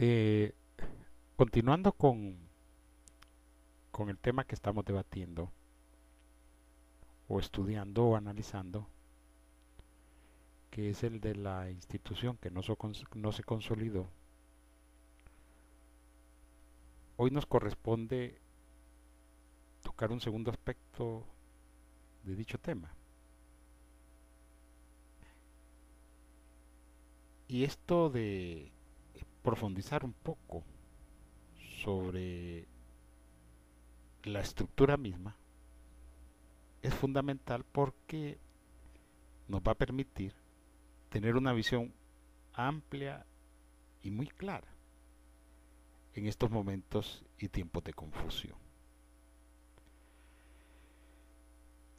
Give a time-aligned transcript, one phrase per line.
[0.00, 0.54] Eh,
[1.34, 2.38] continuando con,
[3.90, 5.50] con el tema que estamos debatiendo,
[7.26, 8.88] o estudiando o analizando,
[10.70, 12.60] que es el de la institución que no,
[13.16, 14.08] no se consolidó,
[17.16, 18.40] hoy nos corresponde
[19.82, 21.26] tocar un segundo aspecto
[22.22, 22.94] de dicho tema.
[27.48, 28.77] Y esto de
[29.48, 30.62] profundizar un poco
[31.82, 32.68] sobre
[34.24, 35.34] la estructura misma
[36.82, 38.38] es fundamental porque
[39.48, 40.34] nos va a permitir
[41.08, 41.94] tener una visión
[42.52, 43.24] amplia
[44.02, 44.68] y muy clara
[46.12, 48.58] en estos momentos y tiempos de confusión.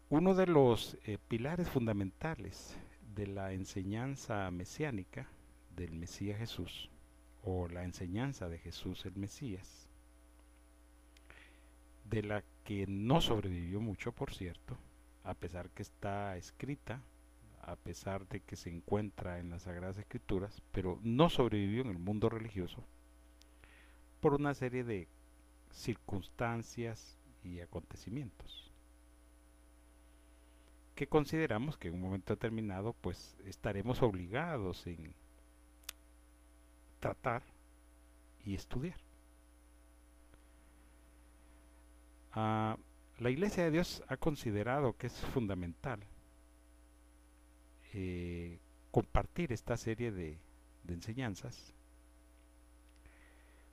[0.09, 2.77] Uno de los eh, pilares fundamentales
[3.15, 5.27] de la enseñanza mesiánica
[5.75, 6.91] del Mesías Jesús,
[7.43, 9.87] o la enseñanza de Jesús el Mesías,
[12.05, 14.77] de la que no sobrevivió mucho, por cierto,
[15.23, 17.01] a pesar que está escrita,
[17.61, 21.99] a pesar de que se encuentra en las Sagradas Escrituras, pero no sobrevivió en el
[21.99, 22.83] mundo religioso
[24.21, 25.07] por una serie de
[25.71, 28.69] circunstancias y acontecimientos
[30.99, 35.13] que consideramos que en un momento determinado pues estaremos obligados en
[36.99, 37.43] tratar
[38.45, 38.99] y estudiar.
[42.33, 42.77] Ah,
[43.17, 45.99] la Iglesia de Dios ha considerado que es fundamental
[47.93, 48.59] eh,
[48.91, 50.37] compartir esta serie de,
[50.83, 51.73] de enseñanzas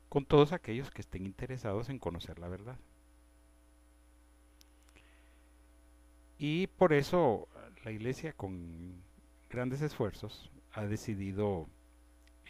[0.09, 2.79] con todos aquellos que estén interesados en conocer la verdad.
[6.39, 7.49] Y por eso
[7.85, 9.03] la Iglesia con
[9.49, 11.69] grandes esfuerzos ha decidido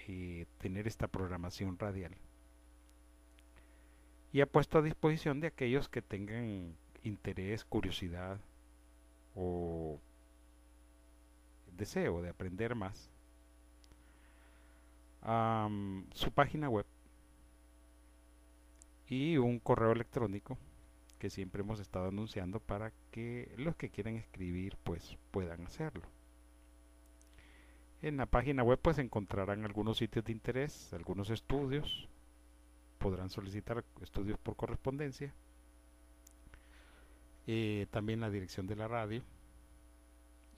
[0.09, 2.15] eh, tener esta programación radial.
[4.33, 8.39] Y ha puesto a disposición de aquellos que tengan interés, curiosidad
[9.35, 9.99] o
[11.77, 13.11] deseo de aprender más
[16.15, 16.87] su página web
[19.09, 20.57] y un correo electrónico
[21.19, 26.07] que siempre hemos estado anunciando para que los que quieran escribir pues puedan hacerlo.
[28.07, 32.09] En la página web pues encontrarán algunos sitios de interés, algunos estudios,
[32.99, 35.35] podrán solicitar estudios por correspondencia,
[37.49, 39.25] eh, también la dirección de la radio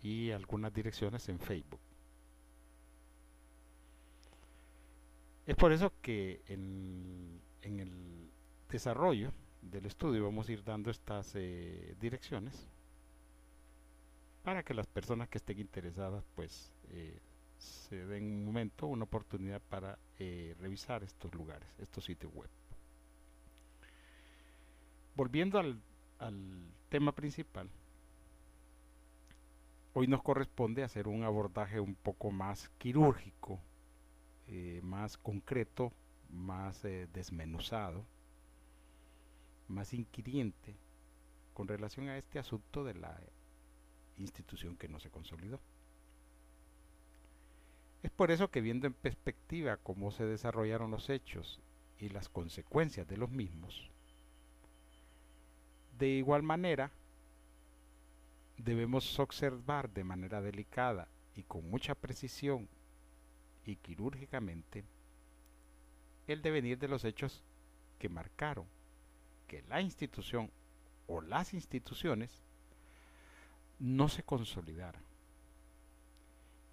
[0.02, 1.80] y algunas direcciones en Facebook.
[5.46, 8.30] Es por eso que en, el
[8.68, 9.32] desarrollo
[9.62, 12.68] del estudio vamos a ir dando estas eh, direcciones
[14.42, 17.18] para que las personas que estén interesadas pues eh,
[17.58, 22.48] se den un momento, una oportunidad para eh, revisar estos lugares, estos sitios web.
[25.14, 25.80] Volviendo al,
[26.88, 27.68] tema principal,
[29.92, 33.60] hoy nos corresponde hacer un abordaje un poco más quirúrgico,
[34.46, 35.92] eh, más concreto,
[36.30, 38.06] más eh, desmenuzado,
[39.66, 40.76] más inquiriente
[41.52, 43.20] con relación a este asunto de la
[44.16, 45.60] institución que no se consolidó.
[48.02, 51.60] Es por eso que viendo en perspectiva cómo se desarrollaron los hechos
[51.98, 53.90] y las consecuencias de los mismos,
[55.98, 56.92] de igual manera
[58.56, 62.68] debemos observar de manera delicada y con mucha precisión
[63.64, 64.84] y quirúrgicamente
[66.28, 67.42] el devenir de los hechos
[67.98, 68.66] que marcaron
[69.48, 70.50] que la institución
[71.06, 72.42] o las instituciones
[73.78, 75.07] no se consolidaran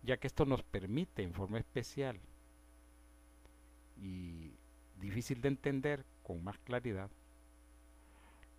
[0.05, 2.19] ya que esto nos permite en forma especial
[3.97, 4.53] y
[4.99, 7.09] difícil de entender con más claridad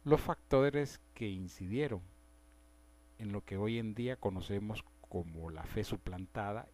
[0.05, 2.03] los factores que incidieron
[3.19, 6.69] en lo que hoy en día conocemos como la fe suplantada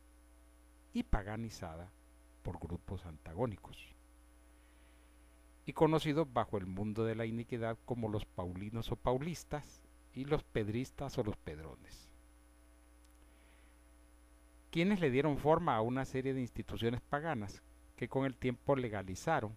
[0.92, 1.92] y paganizada
[2.42, 3.94] por grupos antagónicos
[5.64, 9.82] y conocidos bajo el mundo de la iniquidad como los paulinos o paulistas
[10.12, 12.11] y los pedristas o los pedrones
[14.72, 17.62] quienes le dieron forma a una serie de instituciones paganas
[17.94, 19.54] que con el tiempo legalizaron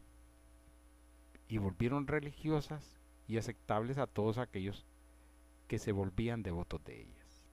[1.48, 4.86] y volvieron religiosas y aceptables a todos aquellos
[5.70, 7.46] que se volvían devotos de ellas.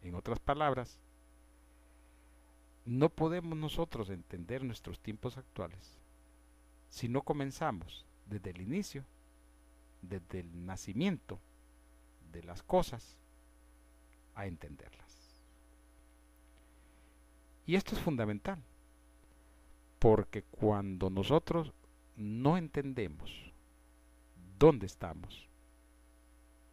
[0.00, 0.98] En otras palabras,
[2.86, 5.98] no podemos nosotros entender nuestros tiempos actuales
[6.88, 9.04] si no comenzamos desde el inicio,
[10.00, 11.38] desde el nacimiento
[12.32, 13.18] de las cosas,
[14.34, 15.03] a entenderlas.
[17.66, 18.62] Y esto es fundamental,
[19.98, 21.72] Porque cuando nosotros
[22.16, 23.30] no entendemos
[24.58, 25.48] dónde estamos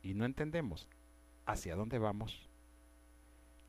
[0.04, 0.86] y no entendemos
[1.46, 2.50] hacia dónde vamos,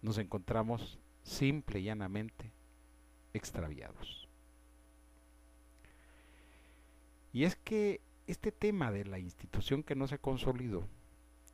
[0.03, 2.51] nos encontramos simple y llanamente
[3.33, 4.29] extraviados.
[7.33, 10.87] Y es que este tema de la institución que no se consolidó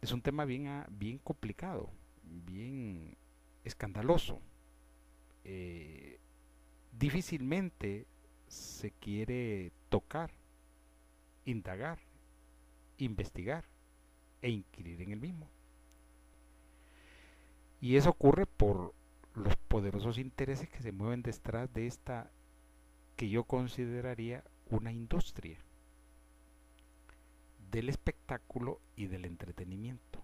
[0.01, 1.91] es un tema bien, ah, bien complicado,
[2.23, 3.17] bien
[3.65, 4.41] escandaloso.
[5.51, 6.21] Eh,
[6.93, 8.07] difícilmente
[8.49, 10.31] se quiere tocar,
[11.47, 11.99] indagar,
[12.99, 13.65] investigar
[14.43, 15.49] e inquirir en el mismo.
[17.81, 18.93] Y eso ocurre por
[19.33, 22.31] los poderosos intereses que se mueven detrás de esta
[23.17, 25.57] que yo consideraría una industria
[27.71, 30.23] del espectáculo y del entretenimiento,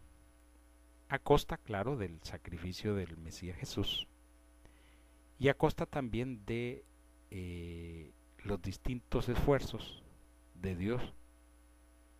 [1.08, 4.06] a costa, claro, del sacrificio del Mesías Jesús
[5.38, 6.84] y a costa también de
[7.30, 10.02] eh, los distintos esfuerzos
[10.54, 11.02] de Dios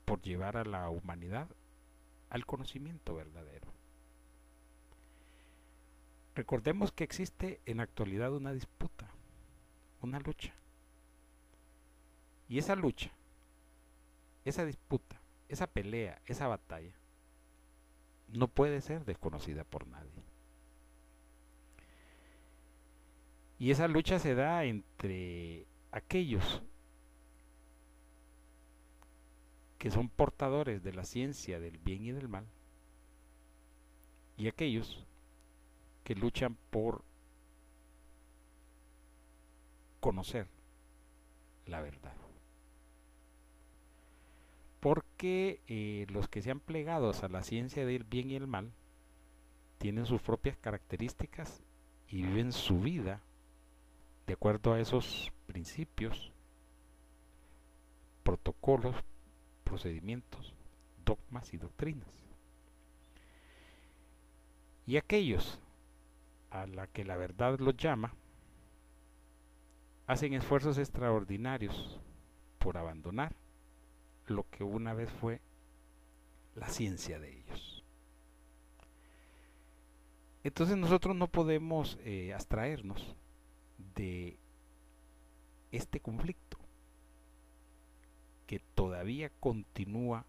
[0.04, 1.48] por llevar a la humanidad
[2.30, 3.72] al conocimiento verdadero.
[6.34, 9.08] Recordemos que existe en la actualidad una disputa,
[10.00, 10.52] una lucha.
[12.48, 13.12] Y esa lucha,
[14.44, 16.92] esa disputa, esa pelea, esa batalla,
[18.28, 20.24] no puede ser desconocida por nadie.
[23.58, 26.62] Y esa lucha se da entre aquellos
[29.78, 32.46] que son portadores de la ciencia del bien y del mal
[34.36, 35.04] y aquellos
[36.02, 37.04] que luchan por
[40.00, 40.48] conocer
[41.66, 42.14] la verdad.
[44.80, 48.72] Porque eh, los que se han plegados a la ciencia del bien y el mal
[49.78, 51.62] tienen sus propias características
[52.08, 53.22] y viven su vida
[54.26, 56.32] de acuerdo a esos principios,
[58.22, 58.96] protocolos,
[59.64, 60.54] procedimientos,
[61.04, 62.08] dogmas y doctrinas.
[64.86, 65.58] Y aquellos
[66.50, 68.14] a la que la verdad los llama,
[70.06, 71.98] hacen esfuerzos extraordinarios
[72.58, 73.34] por abandonar
[74.26, 75.40] lo que una vez fue
[76.54, 77.84] la ciencia de ellos.
[80.44, 83.16] Entonces nosotros no podemos eh, abstraernos
[83.94, 84.38] de
[85.72, 86.58] este conflicto
[88.46, 90.26] que todavía continúa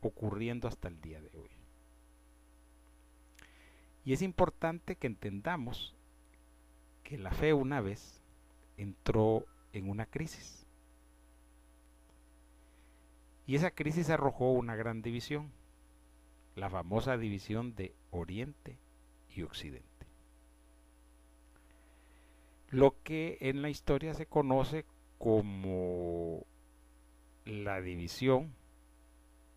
[0.00, 1.50] ocurriendo hasta el día de hoy.
[4.04, 5.94] Y es importante que entendamos
[7.02, 8.20] que la fe una vez
[8.76, 10.66] entró en una crisis.
[13.46, 15.50] Y esa crisis arrojó una gran división,
[16.54, 18.78] la famosa división de Oriente
[19.34, 19.89] y Occidente.
[22.70, 24.84] Lo que en la historia se conoce
[25.18, 26.46] como
[27.44, 28.54] la división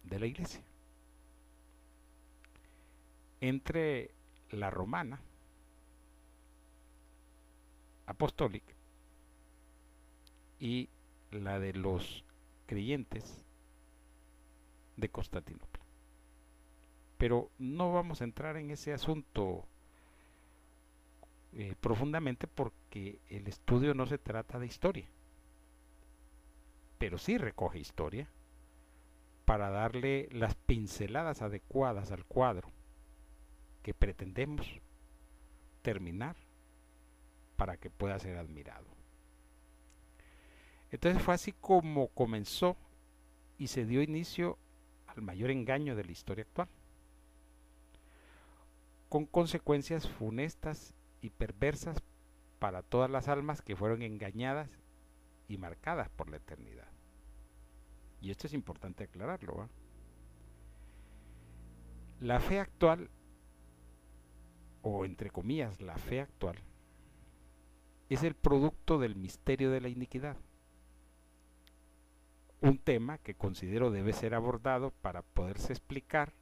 [0.04, 0.64] de la iglesia
[3.40, 4.12] entre
[4.50, 5.22] la romana
[8.06, 8.74] apostólica
[10.60, 10.90] y
[11.32, 12.24] la de los
[12.66, 13.44] creyentes
[14.98, 15.84] de Constantinopla.
[17.18, 19.68] Pero no vamos a entrar en ese asunto
[21.56, 25.08] eh, profundamente porque el estudio no se trata de historia,
[26.98, 28.28] pero sí recoge historia
[29.46, 32.72] para darle las pinceladas adecuadas al cuadro
[33.84, 34.66] que pretendemos
[35.84, 36.36] terminar
[37.56, 38.88] para que pueda ser admirado.
[40.90, 42.78] Entonces fue así como comenzó
[43.58, 44.58] y se dio inicio
[45.08, 46.70] al mayor engaño de la historia actual,
[49.10, 52.04] con consecuencias funestas y perversas
[52.60, 54.70] para todas las almas que fueron engañadas
[55.48, 56.88] y marcadas por la eternidad.
[58.22, 59.68] Y esto es importante aclararlo.
[62.20, 63.10] La fe actual
[64.84, 66.58] o entre comillas la fe actual,
[68.10, 70.38] es el producto del misterio de la iniquidad.
[72.62, 76.34] Un tema que considero debe ser abordado para poderse explicar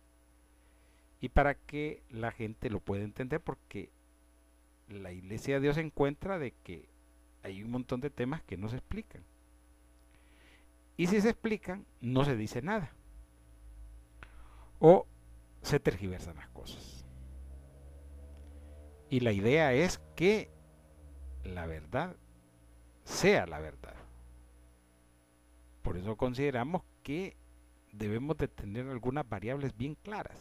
[1.20, 3.92] y para que la gente lo pueda entender porque
[4.92, 6.90] la iglesia de Dios encuentra de que
[7.44, 9.24] hay un montón de temas que no se explican.
[10.98, 12.94] Y si se explican, no se dice nada.
[14.80, 15.08] O
[15.62, 17.06] se tergiversan las cosas.
[19.10, 20.50] Y la idea es que
[21.44, 22.16] la verdad
[23.04, 23.96] sea la verdad.
[25.82, 27.36] Por eso consideramos que
[27.92, 30.38] debemos de tener algunas variables bien claras.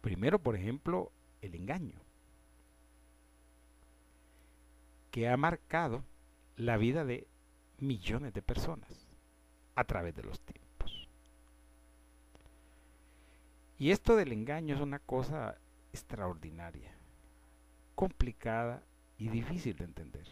[0.00, 2.05] Primero, por ejemplo, el engaño.
[5.16, 6.04] Que ha marcado
[6.56, 7.26] la vida de
[7.78, 9.08] millones de personas
[9.74, 11.08] a través de los tiempos.
[13.78, 15.56] Y esto del engaño es una cosa
[15.94, 16.92] extraordinaria,
[17.94, 18.82] complicada
[19.16, 20.26] y difícil de entender.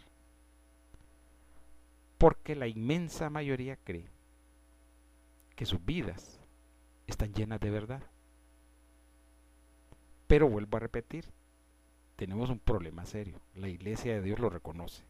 [2.19, 4.11] Porque la inmensa mayoría cree
[5.55, 6.39] que sus vidas
[7.07, 8.03] están llenas de verdad.
[10.27, 11.25] Pero vuelvo a repetir,
[12.15, 13.41] tenemos un problema serio.
[13.55, 15.03] La iglesia de Dios lo reconoce.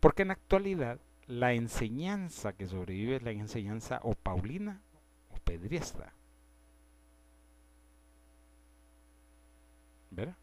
[0.00, 4.80] Porque en la actualidad la enseñanza que sobrevive es la enseñanza o paulina
[5.30, 6.12] o pedriesta.
[10.10, 10.36] ¿Verdad?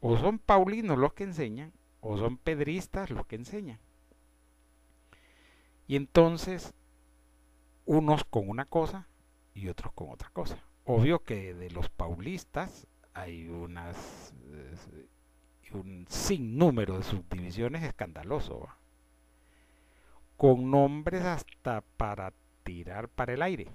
[0.00, 3.78] O son paulinos los que enseñan, o son pedristas los que enseñan.
[5.88, 6.72] Y entonces,
[7.84, 9.08] unos con una cosa
[9.54, 10.58] y otros con otra cosa.
[10.84, 12.86] Obvio que de los paulistas
[13.18, 14.32] hay unas
[15.72, 18.68] un sinnúmero de subdivisiones escandaloso,
[20.36, 22.32] con nombres hasta para
[22.62, 23.68] tirar para el aire.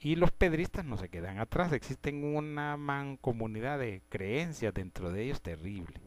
[0.00, 5.40] Y los pedristas no se quedan atrás, existen una mancomunidad de creencias dentro de ellos
[5.40, 6.00] terrible.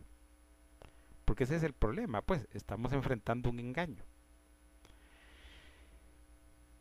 [1.25, 4.03] Porque ese es el problema, pues estamos enfrentando un engaño.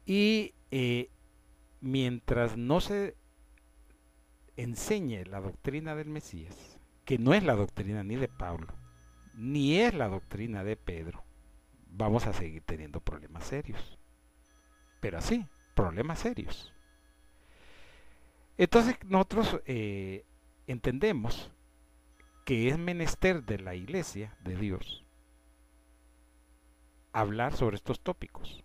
[0.04, 1.10] Y eh,
[1.80, 3.16] mientras no se
[4.58, 8.66] enseñe la doctrina del Mesías, que no es la doctrina ni de Pablo,
[9.34, 11.22] ni es la doctrina de Pedro,
[11.86, 13.98] vamos a seguir teniendo problemas serios.
[15.00, 16.74] Pero así, problemas serios.
[18.56, 20.24] Entonces nosotros eh,
[20.66, 21.52] entendemos
[22.44, 25.04] que es menester de la iglesia de Dios
[27.12, 28.64] hablar sobre estos tópicos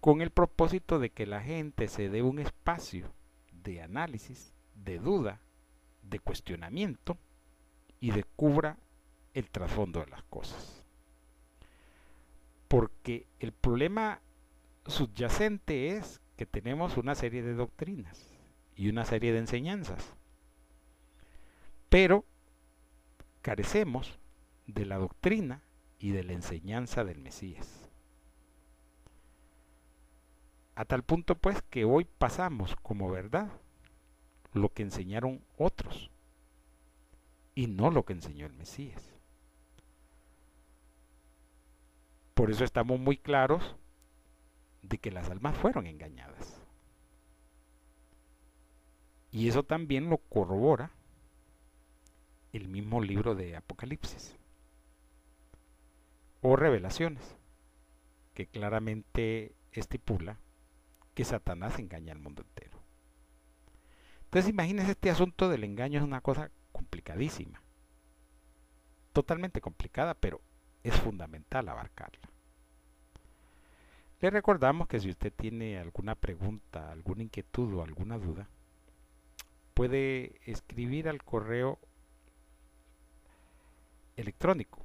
[0.00, 3.12] con el propósito de que la gente se dé un espacio
[3.62, 5.40] de análisis, de duda,
[6.02, 7.16] de cuestionamiento
[8.00, 8.78] y descubra
[9.34, 10.84] el trasfondo de las cosas.
[12.68, 14.20] Porque el problema
[14.86, 18.26] subyacente es que tenemos una serie de doctrinas
[18.74, 20.16] y una serie de enseñanzas,
[21.88, 22.24] pero
[23.42, 24.18] carecemos
[24.66, 25.62] de la doctrina
[25.98, 27.81] y de la enseñanza del Mesías.
[30.74, 33.50] A tal punto pues que hoy pasamos como verdad
[34.54, 36.10] lo que enseñaron otros
[37.54, 39.02] y no lo que enseñó el Mesías.
[42.34, 43.76] Por eso estamos muy claros
[44.80, 46.60] de que las almas fueron engañadas.
[49.30, 50.90] Y eso también lo corrobora
[52.52, 54.36] el mismo libro de Apocalipsis
[56.42, 57.36] o revelaciones,
[58.34, 60.38] que claramente estipula
[61.14, 62.78] que Satanás engaña al mundo entero.
[64.24, 67.62] Entonces imagínense este asunto del engaño es una cosa complicadísima.
[69.12, 70.40] Totalmente complicada, pero
[70.82, 72.28] es fundamental abarcarla.
[74.20, 78.48] Le recordamos que si usted tiene alguna pregunta, alguna inquietud o alguna duda,
[79.74, 81.78] puede escribir al correo
[84.16, 84.82] electrónico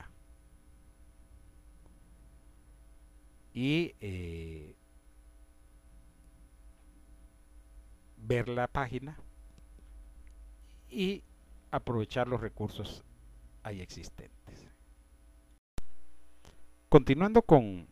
[3.54, 4.74] Y eh,
[8.22, 9.18] ver la página
[10.88, 11.22] y
[11.70, 13.04] aprovechar los recursos
[13.62, 14.68] ahí existentes.
[16.88, 17.88] Continuando con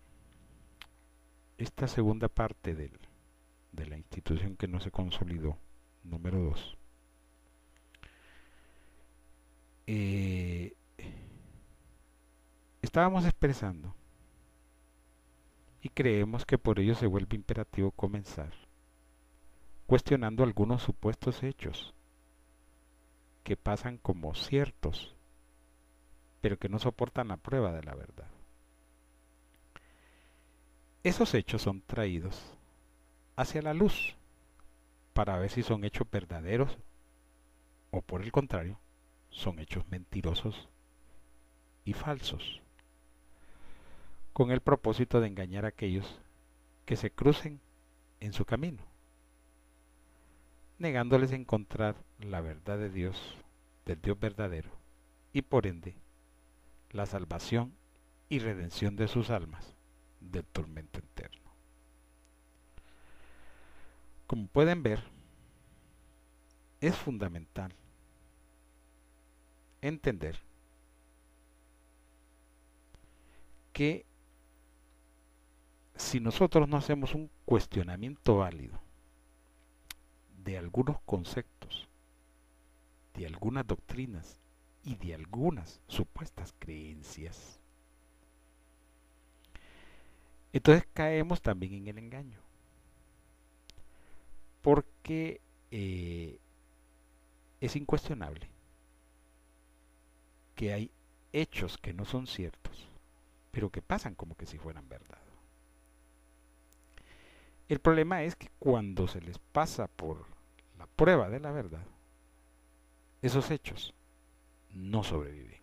[1.59, 2.93] esta segunda parte del,
[3.73, 5.59] de la institución que no se consolidó,
[6.05, 6.77] número 2.
[9.87, 10.75] Eh,
[12.83, 13.95] estábamos expresando
[15.83, 18.53] y creemos que por ello se vuelve imperativo comenzar
[19.91, 21.95] cuestionando algunos supuestos hechos
[23.43, 25.17] que pasan como ciertos,
[26.41, 28.29] pero que no soportan la prueba de la verdad.
[31.03, 32.41] Esos hechos son traídos
[33.35, 34.15] hacia la luz
[35.13, 36.79] para ver si son hechos verdaderos
[37.91, 38.79] o por el contrario,
[39.29, 40.69] son hechos mentirosos
[41.85, 42.63] y falsos,
[44.33, 46.21] con el propósito de engañar a aquellos
[46.85, 47.59] que se crucen
[48.21, 48.90] en su camino
[50.81, 53.37] negándoles encontrar la verdad de Dios,
[53.85, 54.71] del Dios verdadero,
[55.33, 55.95] y por ende
[56.91, 57.75] la salvación
[58.31, 59.77] y redención de sus almas
[60.21, 61.51] del tormento eterno.
[64.27, 65.03] Como pueden ver,
[66.81, 67.75] es fundamental
[69.83, 70.39] entender
[73.75, 74.07] que
[75.97, 78.81] si nosotros no hacemos un cuestionamiento válido
[80.45, 81.89] de algunos conceptos,
[83.15, 84.39] de algunas doctrinas
[84.85, 87.61] y de algunas supuestas creencias,
[90.53, 92.41] entonces caemos también en el engaño.
[94.63, 96.39] Porque eh,
[97.61, 98.49] es incuestionable
[100.55, 100.91] que hay
[101.33, 102.89] hechos que no son ciertos,
[103.51, 105.19] pero que pasan como que si fueran verdad.
[107.71, 110.27] El problema es que cuando se les pasa por
[110.77, 111.87] la prueba de la verdad,
[113.23, 113.95] esos hechos
[114.75, 115.61] no sobreviven.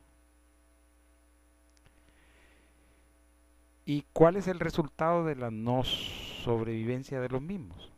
[3.85, 7.91] ¿Y cuál es el resultado de la no sobrevivencia de los mismos?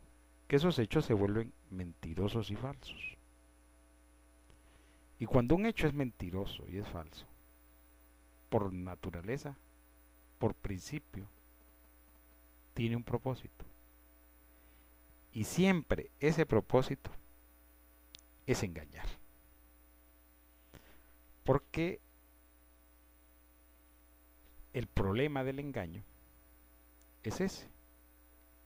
[0.48, 3.16] Que esos hechos se vuelven mentirosos y falsos.
[5.20, 7.26] Y cuando un hecho es mentiroso y es falso,
[8.48, 9.56] por naturaleza,
[10.40, 11.28] por principio,
[12.74, 13.69] tiene un propósito.
[15.32, 17.10] Y siempre ese propósito
[18.46, 19.06] es engañar.
[21.44, 22.00] Porque
[24.72, 26.02] el problema del engaño
[27.22, 27.68] es ese.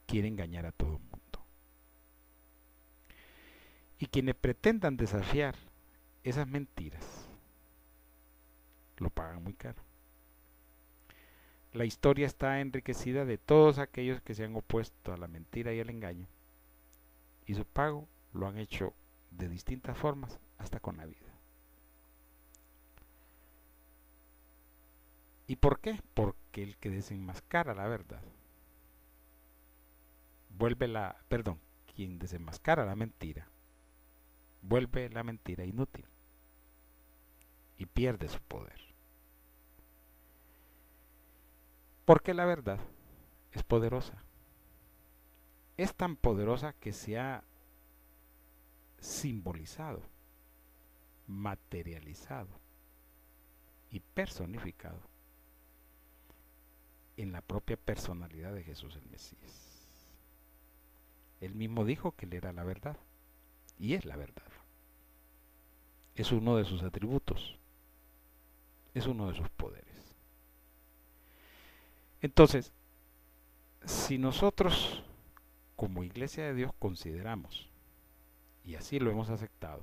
[0.07, 1.45] Quiere engañar a todo el mundo.
[3.99, 5.55] Y quienes pretendan desafiar
[6.25, 7.29] esas mentiras,
[8.99, 9.83] lo pagan muy caro.
[11.73, 15.81] La historia está enriquecida de todos aquellos que se han opuesto a la mentira y
[15.81, 16.29] al engaño.
[17.47, 18.95] Y su pago lo han hecho
[19.31, 21.19] de distintas formas hasta con la vida.
[25.47, 26.01] ¿Y por qué?
[26.15, 28.23] Porque el que desenmascara la verdad
[30.57, 31.59] vuelve la, perdón,
[31.95, 33.49] quien desenmascara la mentira
[34.69, 36.05] vuelve la mentira inútil
[37.77, 38.81] y pierde su poder.
[42.05, 42.79] Porque la verdad
[43.53, 44.23] es poderosa.
[45.77, 47.43] Es tan poderosa que se ha
[48.99, 50.03] simbolizado,
[51.27, 52.49] materializado
[53.91, 55.01] y personificado
[57.17, 59.75] en la propia personalidad de Jesús el Mesías.
[61.41, 62.97] Él mismo dijo que él era la verdad
[63.79, 64.43] y es la verdad.
[66.15, 67.59] Es uno de sus atributos,
[68.95, 70.17] es uno de sus poderes.
[72.23, 72.73] Entonces,
[73.85, 75.05] si nosotros
[75.85, 77.69] como iglesia de Dios consideramos,
[78.65, 79.83] y así lo hemos aceptado,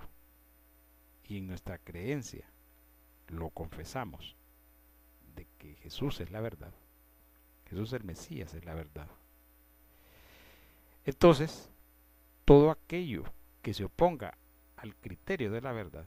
[1.23, 2.43] y en nuestra creencia
[3.27, 4.35] lo confesamos,
[5.35, 6.73] de que Jesús es la verdad,
[7.69, 9.07] Jesús el Mesías es la verdad.
[11.05, 11.69] Entonces,
[12.45, 13.25] todo aquello
[13.61, 14.39] que se oponga
[14.77, 16.05] al criterio de la verdad,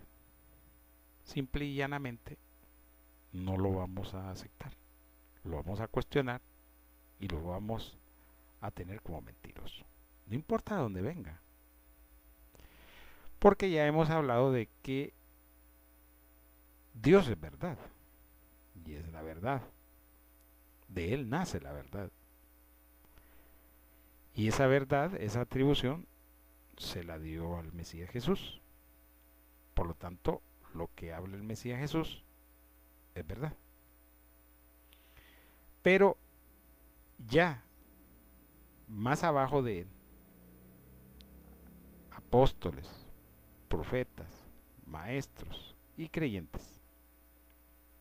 [1.22, 2.37] simple y llanamente,
[3.30, 4.72] no lo vamos a aceptar.
[5.44, 6.40] Lo vamos a cuestionar
[7.20, 7.96] y lo vamos
[8.64, 9.85] a tener como mentiroso.
[10.27, 11.38] No importa de dónde venga.
[13.38, 15.12] Porque ya hemos hablado de que
[16.94, 17.77] Dios es verdad.
[18.87, 19.61] Y es la verdad.
[20.88, 22.11] De Él nace la verdad.
[24.35, 26.07] Y esa verdad, esa atribución,
[26.79, 28.62] se la dio al Mesías Jesús.
[29.74, 30.40] Por lo tanto,
[30.72, 32.24] lo que habla el Mesías Jesús
[33.14, 33.55] es verdad.
[35.83, 36.16] Pero
[37.29, 37.63] ya
[38.88, 39.88] más abajo de él,
[42.11, 42.88] apóstoles,
[43.68, 44.29] profetas,
[44.87, 46.81] maestros y creyentes,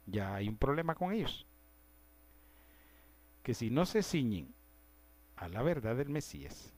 [0.06, 1.46] ya hay un problema con ellos
[3.44, 4.54] que si no se ciñen
[5.36, 6.74] a la verdad del Mesías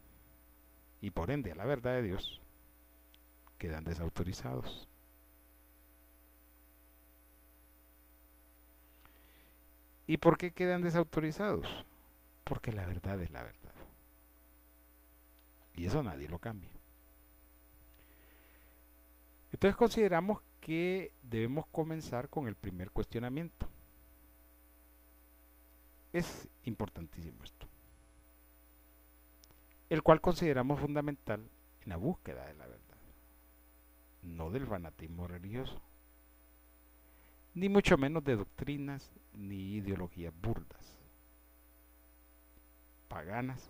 [0.99, 2.41] y por ende a la verdad de Dios,
[3.59, 4.89] quedan desautorizados.
[10.07, 11.67] ¿Y por qué quedan desautorizados?
[12.43, 13.74] Porque la verdad es la verdad.
[15.75, 16.69] Y eso nadie lo cambia.
[19.51, 23.67] Entonces consideramos que debemos comenzar con el primer cuestionamiento.
[26.11, 27.67] Es importantísimo esto.
[29.89, 31.47] El cual consideramos fundamental
[31.83, 32.97] en la búsqueda de la verdad,
[34.23, 35.79] no del fanatismo religioso,
[37.53, 40.97] ni mucho menos de doctrinas ni ideologías burdas,
[43.07, 43.69] paganas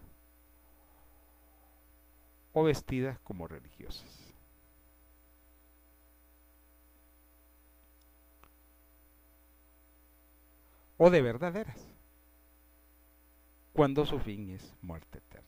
[2.56, 4.26] o vestidas como religiosas.
[10.98, 11.86] o de verdaderas,
[13.74, 15.46] cuando su fin es muerte eterna.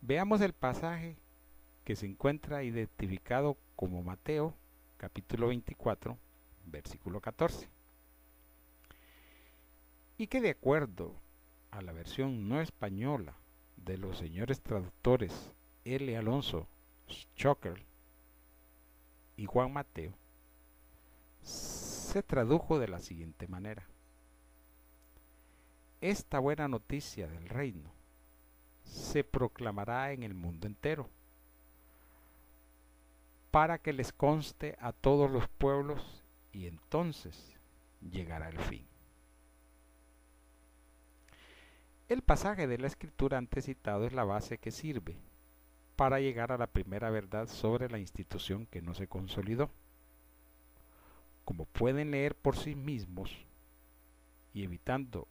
[0.00, 1.16] Veamos el pasaje
[1.84, 4.54] que se encuentra identificado como Mateo
[4.96, 6.16] capítulo 24,
[6.66, 7.68] versículo 14.
[10.16, 11.16] Y que de acuerdo
[11.72, 13.39] a la versión no española
[13.84, 15.52] de los señores traductores
[15.84, 16.16] L.
[16.16, 16.68] Alonso
[17.08, 17.84] Schocker
[19.36, 20.12] y Juan Mateo,
[21.42, 23.86] se tradujo de la siguiente manera.
[26.00, 27.90] Esta buena noticia del reino
[28.84, 31.08] se proclamará en el mundo entero,
[33.50, 37.56] para que les conste a todos los pueblos y entonces
[38.00, 38.89] llegará el fin.
[42.10, 45.16] El pasaje de la escritura antes citado es la base que sirve
[45.94, 49.70] para llegar a la primera verdad sobre la institución que no se consolidó.
[51.44, 53.46] Como pueden leer por sí mismos
[54.52, 55.28] y evitando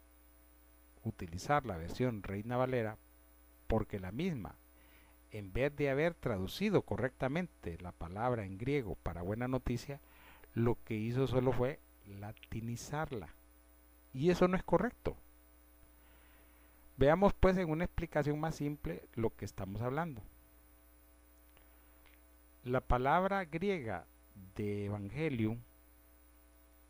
[1.04, 2.96] utilizar la versión Reina Valera
[3.66, 4.54] porque la misma,
[5.32, 10.00] en vez de haber traducido correctamente la palabra en griego para buena noticia,
[10.54, 13.28] lo que hizo solo fue latinizarla.
[14.14, 15.18] Y eso no es correcto.
[17.00, 20.20] Veamos pues en una explicación más simple lo que estamos hablando.
[22.62, 24.04] La palabra griega
[24.54, 25.58] de evangelium,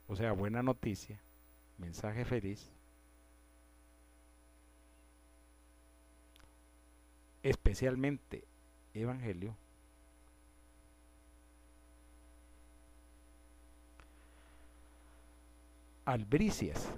[0.09, 1.20] o sea, buena noticia,
[1.79, 2.73] mensaje feliz,
[7.44, 8.42] especialmente
[8.94, 9.55] Evangelio,
[16.05, 16.90] albricias,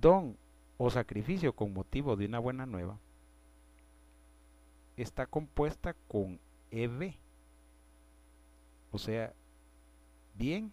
[0.00, 0.40] don
[0.84, 2.98] o sacrificio con motivo de una buena nueva
[4.96, 6.40] está compuesta con
[6.72, 7.14] EB,
[8.90, 9.32] o sea,
[10.34, 10.72] bien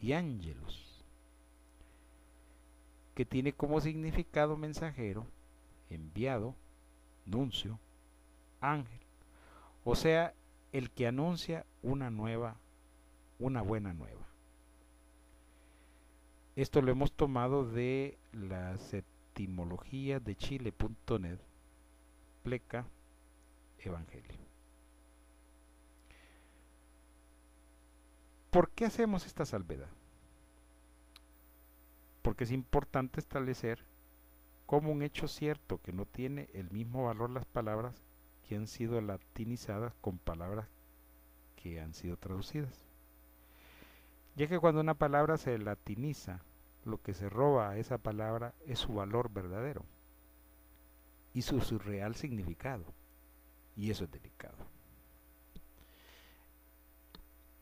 [0.00, 1.02] y ángelos,
[3.14, 5.26] que tiene como significado mensajero,
[5.88, 6.54] enviado,
[7.24, 7.80] nuncio,
[8.60, 9.00] ángel,
[9.82, 10.34] o sea,
[10.72, 12.58] el que anuncia una nueva,
[13.38, 14.28] una buena nueva.
[16.54, 19.07] Esto lo hemos tomado de la 70
[19.38, 21.38] etimología de chile.net
[22.42, 22.84] pleca,
[23.78, 24.36] evangelio.
[28.50, 29.90] ¿Por qué hacemos esta salvedad?
[32.22, 33.84] Porque es importante establecer
[34.66, 37.94] como un hecho cierto que no tiene el mismo valor las palabras
[38.48, 40.66] que han sido latinizadas con palabras
[41.54, 42.88] que han sido traducidas.
[44.34, 46.40] Ya que cuando una palabra se latiniza,
[46.88, 49.84] lo que se roba a esa palabra es su valor verdadero
[51.34, 52.84] y su, real significado.
[53.76, 54.56] Y eso es delicado.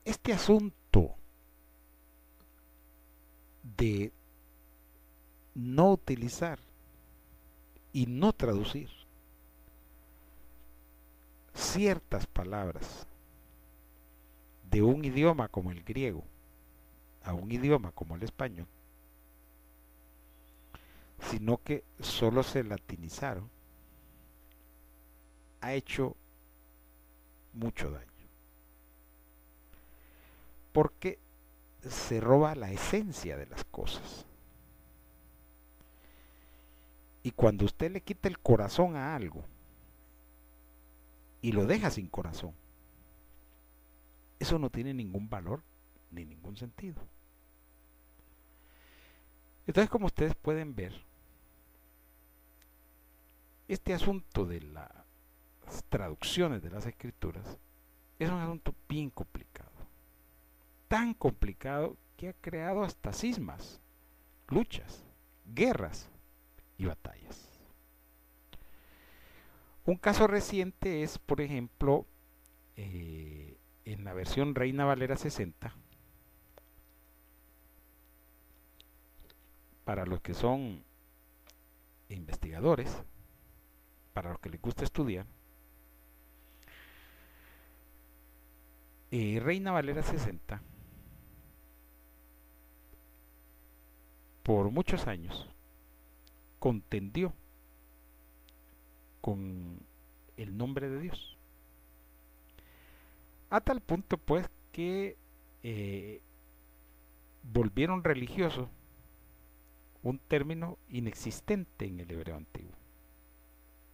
[0.05, 1.15] Este asunto
[3.77, 4.13] de
[5.55, 6.59] no utilizar
[7.93, 8.89] y no traducir
[11.53, 13.07] ciertas palabras
[14.71, 16.25] de un idioma como el griego
[17.25, 18.69] a un idioma como el español,
[21.21, 23.51] sino que solo se latinizaron,
[25.61, 26.17] ha hecho
[27.53, 28.07] mucho daño.
[30.73, 31.19] Porque
[31.89, 34.27] se roba la esencia de las cosas.
[37.23, 39.45] Y cuando usted le quita el corazón a algo
[41.43, 42.55] y lo deja sin corazón,
[44.39, 45.63] eso no tiene ningún valor
[46.11, 47.03] ni ningún sentido.
[49.67, 50.93] Entonces, como ustedes pueden ver,
[53.69, 57.59] este asunto de las traducciones de las escrituras
[58.19, 59.73] es un asunto bien complicado.
[60.89, 63.81] Tan complicado que ha creado hasta cismas,
[64.49, 65.05] luchas,
[65.45, 66.09] guerras
[66.79, 67.47] y batallas.
[69.85, 72.07] Un caso reciente es, por ejemplo,
[72.77, 75.75] eh, en la versión Reina Valera 60,
[79.87, 80.83] para los que son
[82.09, 83.05] investigadores,
[84.13, 85.27] para los que les gusta estudiar,
[89.13, 90.61] eh, Reina Valera 60,
[94.43, 95.49] por muchos años,
[96.59, 97.33] contendió
[99.21, 99.79] con
[100.37, 101.37] el nombre de Dios.
[103.51, 105.17] A tal punto pues que
[105.63, 106.21] eh,
[107.45, 108.69] volvieron religioso
[110.09, 112.77] un término inexistente en el hebreo antiguo.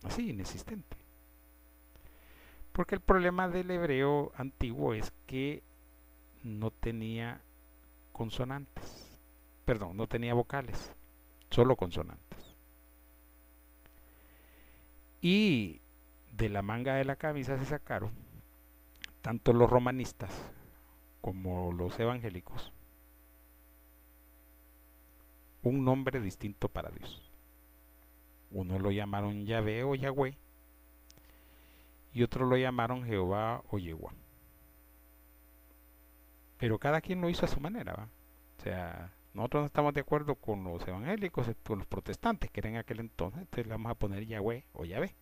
[0.02, 0.96] Así, inexistente.
[2.72, 5.62] Porque el problema del hebreo antiguo es que
[6.42, 7.40] no tenía
[8.12, 9.18] consonantes.
[9.64, 10.92] Perdón, no tenía vocales,
[11.50, 12.56] solo consonantes.
[15.22, 15.80] Y
[16.32, 18.10] de la manga de la camisa se sacaron
[19.22, 20.30] tanto los romanistas
[21.22, 22.72] como los evangélicos
[25.62, 27.22] un nombre distinto para Dios.
[28.50, 30.36] Uno lo llamaron Yahvé o Yahweh
[32.12, 34.12] y otro lo llamaron Jehová o Yehua.
[36.58, 37.94] Pero cada quien lo hizo a su manera.
[37.94, 38.08] ¿va?
[38.58, 42.76] O sea, nosotros no estamos de acuerdo con los evangélicos, con los protestantes que eran
[42.76, 45.14] aquel entonces, entonces le vamos a poner Yahweh o Yahvé.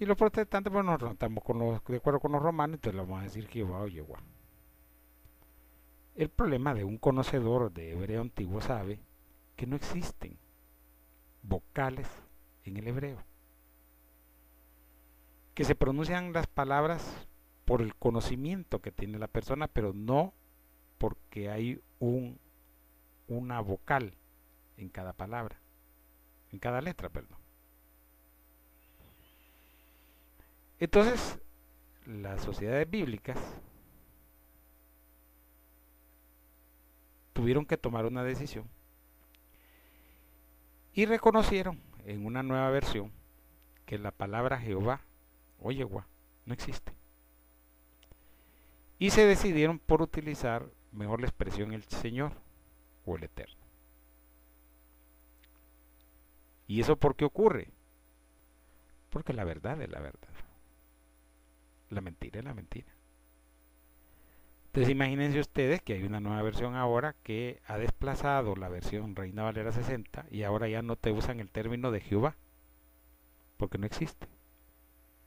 [0.00, 1.44] Y los protestantes, pues no estamos
[1.86, 4.20] de acuerdo con los romanos, entonces le vamos a decir Jehová o Yehua.
[6.20, 9.00] El problema de un conocedor de hebreo antiguo sabe
[9.56, 10.36] que no existen
[11.42, 12.06] vocales
[12.66, 13.24] en el hebreo.
[15.54, 17.26] Que se pronuncian las palabras
[17.64, 20.34] por el conocimiento que tiene la persona, pero no
[20.98, 22.38] porque hay un,
[23.26, 24.12] una vocal
[24.76, 25.58] en cada palabra,
[26.52, 27.38] en cada letra, perdón.
[30.80, 31.38] Entonces,
[32.04, 33.38] las sociedades bíblicas
[37.40, 38.68] tuvieron que tomar una decisión
[40.92, 43.10] y reconocieron en una nueva versión
[43.86, 45.00] que la palabra Jehová
[45.58, 46.06] o Yehua
[46.44, 46.92] no existe.
[48.98, 52.34] Y se decidieron por utilizar mejor la expresión el Señor
[53.06, 53.64] o el Eterno.
[56.66, 57.70] ¿Y eso por qué ocurre?
[59.08, 60.28] Porque la verdad es la verdad.
[61.88, 62.92] La mentira es la mentira.
[64.70, 69.42] Entonces imagínense ustedes que hay una nueva versión ahora que ha desplazado la versión Reina
[69.42, 72.36] Valera 60 y ahora ya no te usan el término de Jehová,
[73.56, 74.28] porque no existe.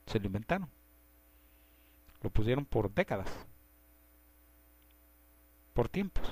[0.06, 0.70] Se lo inventaron.
[2.22, 3.30] Lo pusieron por décadas,
[5.74, 6.24] por tiempos.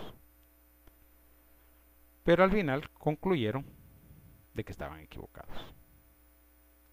[2.23, 3.65] Pero al final concluyeron
[4.53, 5.75] de que estaban equivocados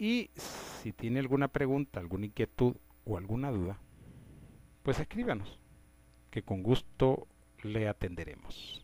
[0.00, 3.78] Y si tiene alguna pregunta, alguna inquietud o alguna duda,
[4.82, 5.60] pues escríbanos,
[6.30, 7.28] que con gusto
[7.62, 8.82] le atenderemos.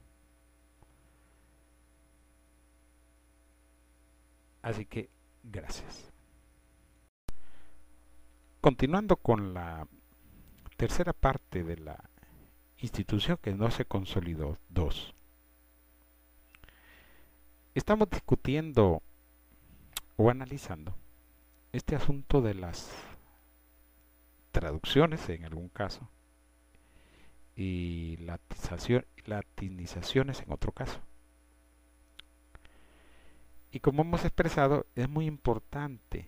[4.60, 5.08] Así que
[5.42, 6.12] gracias.
[8.60, 9.88] Continuando con la
[10.76, 12.10] tercera parte de la
[12.76, 15.14] institución que no se consolidó, dos.
[17.74, 19.02] Estamos discutiendo
[20.18, 20.94] o analizando
[21.76, 22.90] este asunto de las
[24.50, 26.08] traducciones en algún caso
[27.54, 28.18] y
[29.26, 31.00] latinizaciones en otro caso.
[33.70, 36.26] Y como hemos expresado, es muy importante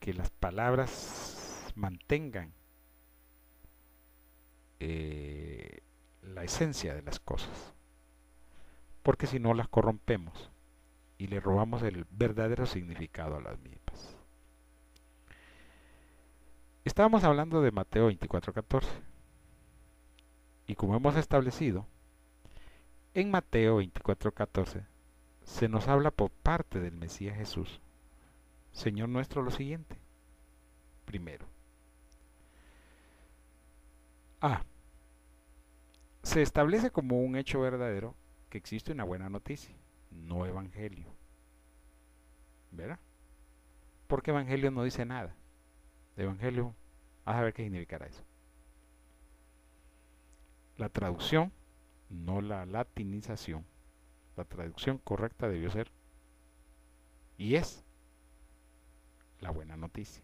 [0.00, 2.52] que las palabras mantengan
[4.80, 5.82] eh,
[6.22, 7.74] la esencia de las cosas,
[9.02, 10.50] porque si no las corrompemos
[11.18, 13.79] y le robamos el verdadero significado a las mismas.
[16.84, 18.88] Estábamos hablando de Mateo 24:14.
[20.66, 21.86] Y como hemos establecido,
[23.12, 24.86] en Mateo 24:14
[25.44, 27.80] se nos habla por parte del Mesías Jesús,
[28.72, 29.98] Señor nuestro, lo siguiente.
[31.04, 31.46] Primero.
[34.40, 34.62] A.
[36.22, 38.14] Se establece como un hecho verdadero
[38.48, 39.74] que existe una buena noticia,
[40.10, 41.12] no evangelio.
[42.70, 43.00] ¿Verdad?
[44.06, 45.34] Porque evangelio no dice nada.
[46.20, 46.74] Evangelio
[47.24, 48.24] a ver qué significará eso.
[50.76, 51.52] La traducción,
[52.08, 53.64] no la latinización.
[54.36, 55.90] La traducción correcta debió ser
[57.36, 57.84] y es
[59.40, 60.22] la buena noticia.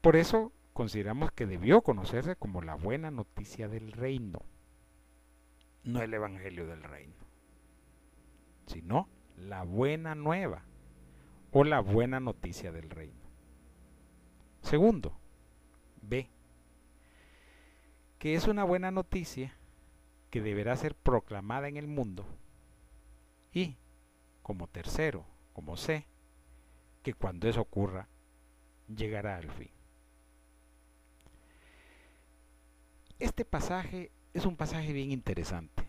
[0.00, 4.40] Por eso consideramos que debió conocerse como la buena noticia del reino,
[5.84, 7.14] no el evangelio del reino,
[8.66, 10.64] sino la buena nueva
[11.52, 13.20] o la buena noticia del reino.
[14.62, 15.18] Segundo,
[16.02, 16.28] B,
[18.18, 19.56] que es una buena noticia
[20.30, 22.26] que deberá ser proclamada en el mundo
[23.52, 23.76] y
[24.42, 26.06] como tercero, como C,
[27.02, 28.08] que cuando eso ocurra,
[28.94, 29.70] llegará al fin.
[33.18, 35.84] Este pasaje es un pasaje bien interesante.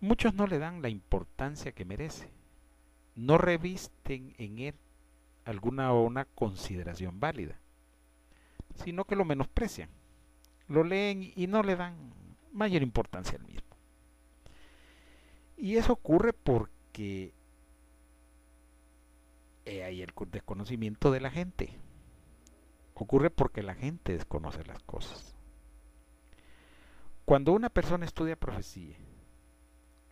[0.00, 2.28] Muchos no le dan la importancia que merece.
[3.18, 4.74] No revisten en él
[5.44, 7.58] alguna o una consideración válida,
[8.76, 9.90] sino que lo menosprecian.
[10.68, 12.12] Lo leen y no le dan
[12.52, 13.76] mayor importancia al mismo.
[15.56, 17.34] Y eso ocurre porque
[19.66, 21.76] hay el desconocimiento de la gente.
[22.94, 25.34] Ocurre porque la gente desconoce las cosas.
[27.24, 28.96] Cuando una persona estudia profecía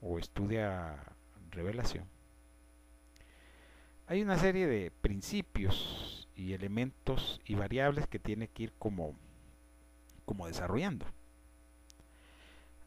[0.00, 1.04] o estudia
[1.52, 2.15] revelación,
[4.06, 9.14] hay una serie de principios y elementos y variables que tiene que ir como,
[10.24, 11.06] como desarrollando.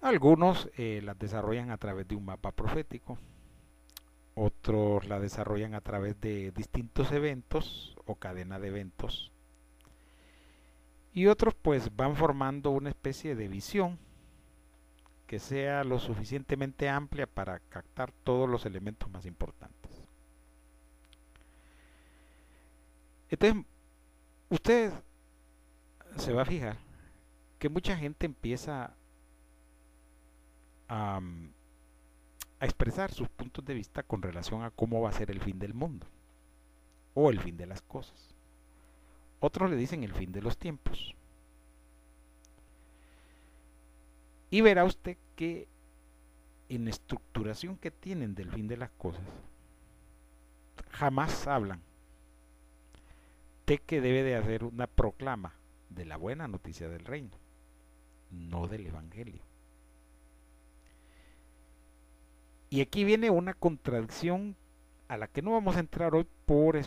[0.02, 3.18] Algunos eh, las desarrollan a través de un mapa profético,
[4.36, 9.32] otros la desarrollan a través de distintos eventos o cadena de eventos
[11.14, 13.98] y otros pues van formando una especie de visión
[15.28, 19.69] que sea lo suficientemente amplia para captar todos los elementos más importantes.
[23.30, 23.64] Entonces,
[24.50, 24.92] usted
[26.18, 26.78] se va a fijar
[27.60, 28.94] que mucha gente empieza
[30.88, 31.22] a,
[32.60, 35.60] a expresar sus puntos de vista con relación a cómo va a ser el fin
[35.60, 36.08] del mundo
[37.14, 38.34] o el fin de las cosas.
[39.40, 41.16] Otros le dicen el fin de los tiempos.
[44.50, 45.68] Y verá usted que
[46.70, 49.24] en la estructuración que tienen del fin de las cosas,
[50.92, 51.82] jamás hablan
[53.78, 55.54] que debe de hacer una proclama
[55.90, 57.38] de la buena noticia del reino,
[58.32, 59.44] no del Evangelio.
[62.72, 64.56] Y aquí viene una contradicción
[65.08, 66.80] a la que no vamos a entrar hoy por,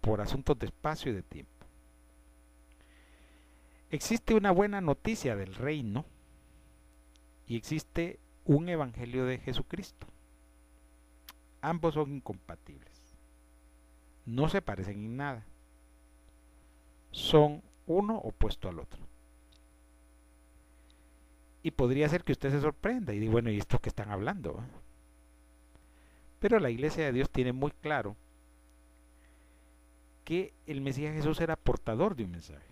[0.00, 1.50] por asuntos de espacio y de tiempo.
[3.90, 6.04] Existe una buena noticia del reino
[7.46, 10.08] y existe un evangelio de Jesucristo.
[11.60, 13.16] Ambos son incompatibles.
[14.26, 15.46] No se parecen en nada.
[17.14, 18.98] Son uno opuesto al otro.
[21.62, 24.60] Y podría ser que usted se sorprenda y diga, bueno, ¿y esto que están hablando?
[26.40, 28.16] Pero la iglesia de Dios tiene muy claro
[30.24, 32.66] que el Mesías Jesús era portador de un mensaje.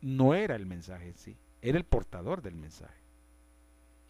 [0.00, 3.00] No era el mensaje en sí, era el portador del mensaje.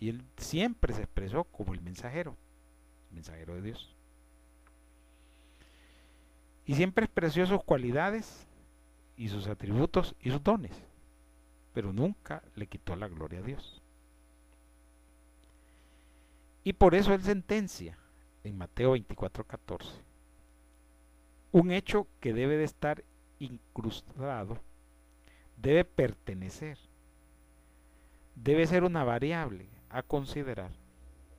[0.01, 2.37] Y él siempre se expresó como el mensajero,
[3.11, 3.97] mensajero de Dios.
[6.69, 8.47] Y siempre expresó sus cualidades
[9.17, 10.85] y sus atributos y sus dones,
[11.73, 13.83] pero nunca le quitó la gloria a Dios.
[16.63, 17.99] Y por eso él sentencia
[18.45, 20.03] en Mateo 24:14
[21.53, 23.03] un hecho que debe de estar
[23.39, 24.59] incrustado,
[25.57, 26.77] debe pertenecer,
[28.35, 30.73] debe ser una variable a considerar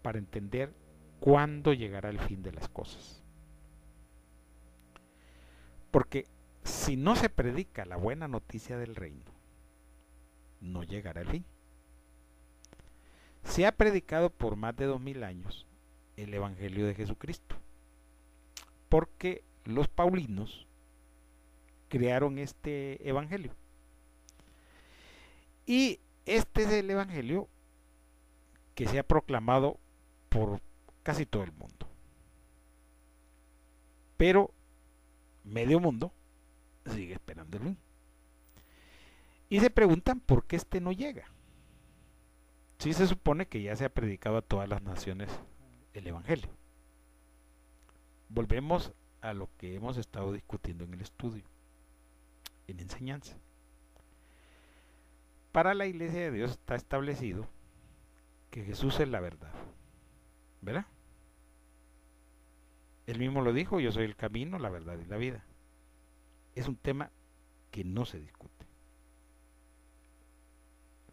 [0.02, 0.74] para entender
[1.20, 3.24] cuándo llegará el fin de las cosas.
[5.92, 6.26] Porque
[6.64, 9.26] si no se predica la buena noticia del reino,
[10.62, 11.46] no llegará el fin.
[13.44, 15.66] Se ha predicado por más de dos mil años
[16.18, 17.56] el Evangelio de Jesucristo,
[18.90, 20.68] porque los paulinos
[21.88, 23.56] crearon este Evangelio.
[25.66, 27.48] Y este es el Evangelio
[28.76, 29.78] que se ha proclamado
[30.30, 30.62] por
[31.04, 31.88] casi todo el mundo.
[34.18, 34.52] Pero
[35.50, 36.14] medio mundo
[36.86, 37.78] sigue esperando el
[39.50, 41.26] Y se preguntan por qué este no llega.
[42.78, 45.30] Sí se supone que ya se ha predicado a todas las naciones
[45.94, 46.50] el Evangelio.
[48.30, 51.44] Volvemos a lo que hemos estado discutiendo en el estudio,
[52.68, 53.38] en enseñanza.
[55.52, 57.48] Para la iglesia de Dios está establecido
[58.52, 59.52] que Jesús es la verdad.
[60.62, 60.86] ¿Verdad?
[63.10, 65.44] Él mismo lo dijo, yo soy el camino, la verdad y la vida.
[66.54, 67.10] Es un tema
[67.72, 68.68] que no se discute.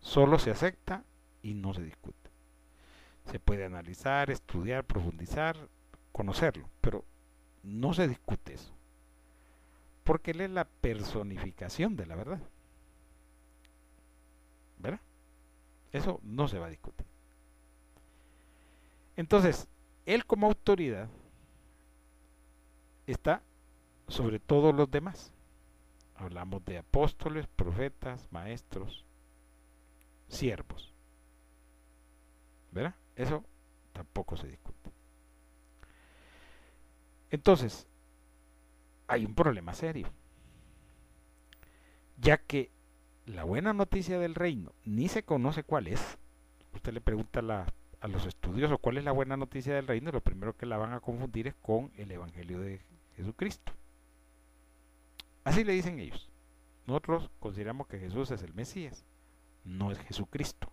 [0.01, 1.05] Solo se acepta
[1.41, 2.31] y no se discute.
[3.25, 5.57] Se puede analizar, estudiar, profundizar,
[6.13, 7.03] conocerlo, pero
[7.63, 8.75] no se discute eso.
[10.05, 12.43] Porque él es la personificación de la verdad.
[14.77, 15.01] ¿Verdad?
[15.93, 17.07] Eso no se va a discutir.
[19.17, 19.67] Entonces,
[20.05, 21.09] él como autoridad
[23.07, 23.43] está
[24.09, 25.33] sobre todos los demás.
[26.15, 29.05] Hablamos de apóstoles, profetas, maestros,
[30.29, 30.93] siervos.
[32.73, 32.95] ¿Verdad?
[33.15, 33.45] Eso
[33.93, 34.91] tampoco se discute.
[37.31, 37.87] Entonces,
[39.09, 40.09] hay un problema serio,
[42.19, 42.71] ya que
[43.27, 46.19] la buena noticia del reino ni se conoce cuál es.
[46.73, 47.41] Usted le pregunta
[48.01, 50.93] a, los estudiosos cuál es la buena noticia del reino, lo primero que la van
[50.93, 52.81] a confundir es con el Evangelio de
[53.17, 53.73] Jesucristo.
[55.45, 56.31] Así le dicen ellos.
[56.87, 59.05] Nosotros consideramos que Jesús es el Mesías,
[59.65, 60.71] no es Jesucristo.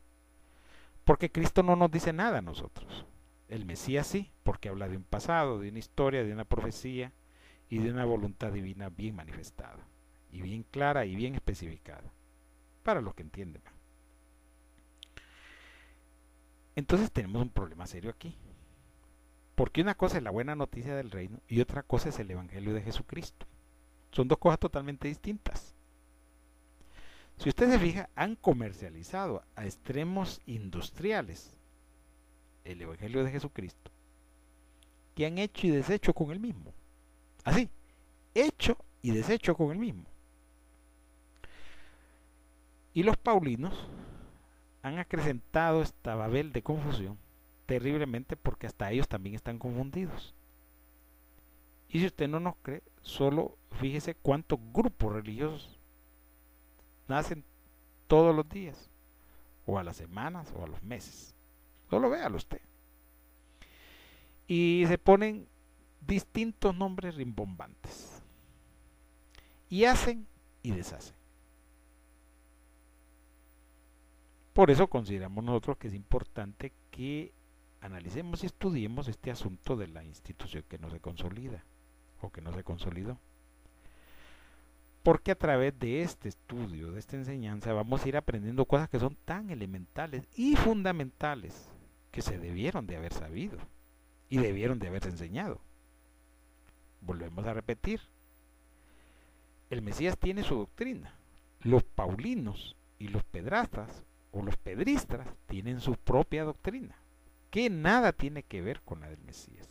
[1.06, 3.06] Porque Cristo no nos dice nada a nosotros.
[3.48, 7.12] El Mesías sí, porque habla de un pasado, de una historia, de una profecía
[7.70, 9.88] y de una voluntad divina bien manifestada,
[10.32, 12.12] y bien clara y bien especificada,
[12.84, 13.62] para los que entienden.
[16.76, 18.36] Entonces tenemos un problema serio aquí.
[19.56, 22.74] Porque una cosa es la buena noticia del reino y otra cosa es el Evangelio
[22.74, 23.46] de Jesucristo.
[24.12, 25.76] Son dos cosas totalmente distintas.
[27.38, 31.58] Si usted se fija, han comercializado a extremos industriales
[32.64, 33.92] el Evangelio de Jesucristo,
[35.16, 36.74] que han hecho y deshecho con el mismo.
[37.44, 37.70] Así,
[38.34, 40.06] hecho y deshecho con el mismo.
[42.94, 43.90] Y los paulinos
[44.84, 47.18] han acrecentado esta babel de confusión
[47.66, 50.34] terriblemente porque hasta ellos también están confundidos.
[51.90, 55.80] Y si usted no nos cree, solo fíjese cuántos grupos religiosos
[57.08, 57.44] nacen
[58.08, 58.90] todos los días,
[59.66, 61.36] o a las semanas, o a los meses.
[61.90, 62.62] Solo véalo usted.
[64.48, 65.48] Y se ponen
[66.02, 68.22] distintos nombres rimbombantes.
[69.70, 70.28] Y hacen
[70.62, 71.16] y deshacen.
[74.54, 77.34] Por eso consideramos nosotros que es importante que
[77.84, 81.66] analicemos y estudiemos este asunto de la institución que no se consolida
[82.22, 83.20] o que no se consolidó.
[85.04, 89.00] Porque a través de este estudio, de esta enseñanza, vamos a ir aprendiendo cosas que
[89.00, 91.70] son tan elementales y fundamentales
[92.12, 93.58] que se debieron de haber sabido
[94.30, 95.60] y debieron de haberse enseñado.
[97.02, 98.00] Volvemos a repetir.
[99.70, 101.16] El Mesías tiene su doctrina.
[101.60, 106.96] Los paulinos y los pedrastas o los pedristas tienen su propia doctrina,
[107.54, 109.68] que nada tiene que ver con la del Mesías.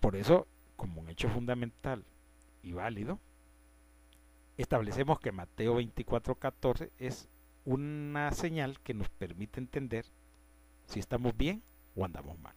[0.00, 2.02] Por eso, como un hecho fundamental
[2.62, 3.20] y válido,
[4.56, 7.28] establecemos que Mateo 24:14 es
[7.66, 10.06] una señal que nos permite entender
[10.86, 11.62] si estamos bien
[11.94, 12.54] o andamos mal.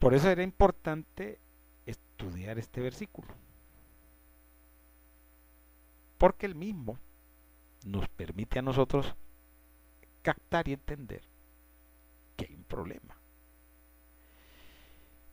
[0.00, 1.38] Por eso era importante
[1.86, 3.32] estudiar este versículo.
[6.18, 6.98] Porque el mismo
[7.84, 9.14] nos permite a nosotros
[10.22, 11.22] captar y entender
[12.36, 13.16] que hay un problema.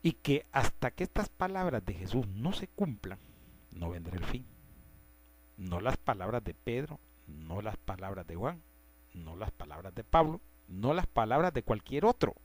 [0.02, 3.20] Y que hasta que estas palabras de Jesús no se cumplan,
[3.72, 4.46] no vendrá el fin.
[5.58, 8.62] No las palabras de Pedro, no las palabras de Juan,
[9.14, 12.36] no las palabras de Pablo, no las palabras de cualquier otro,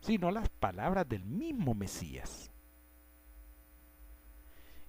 [0.00, 2.50] sino las palabras del mismo Mesías.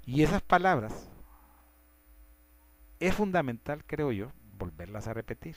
[0.06, 1.12] Y esas palabras
[3.00, 5.56] es fundamental, creo yo, volverlas a repetir.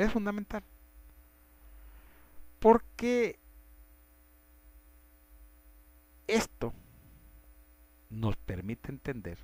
[0.00, 0.62] Es fundamental.
[2.58, 3.38] Porque
[6.26, 6.72] esto
[8.08, 9.36] nos permite entender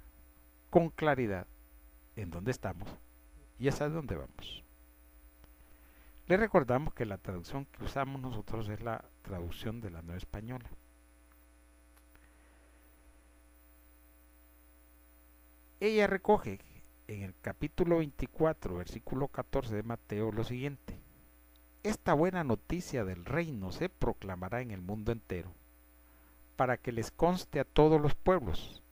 [0.70, 1.46] con claridad
[2.16, 2.88] en dónde estamos
[3.58, 4.64] y hasta dónde vamos.
[6.26, 10.70] Le recordamos que la traducción que usamos nosotros es la traducción de la nueva española.
[15.80, 16.60] Ella recoge
[17.08, 20.98] en el capítulo 24, versículo 14 de Mateo lo siguiente.
[21.82, 25.52] Esta buena noticia del reino se proclamará en el mundo entero
[26.56, 28.82] para que les conste a todos los pueblos,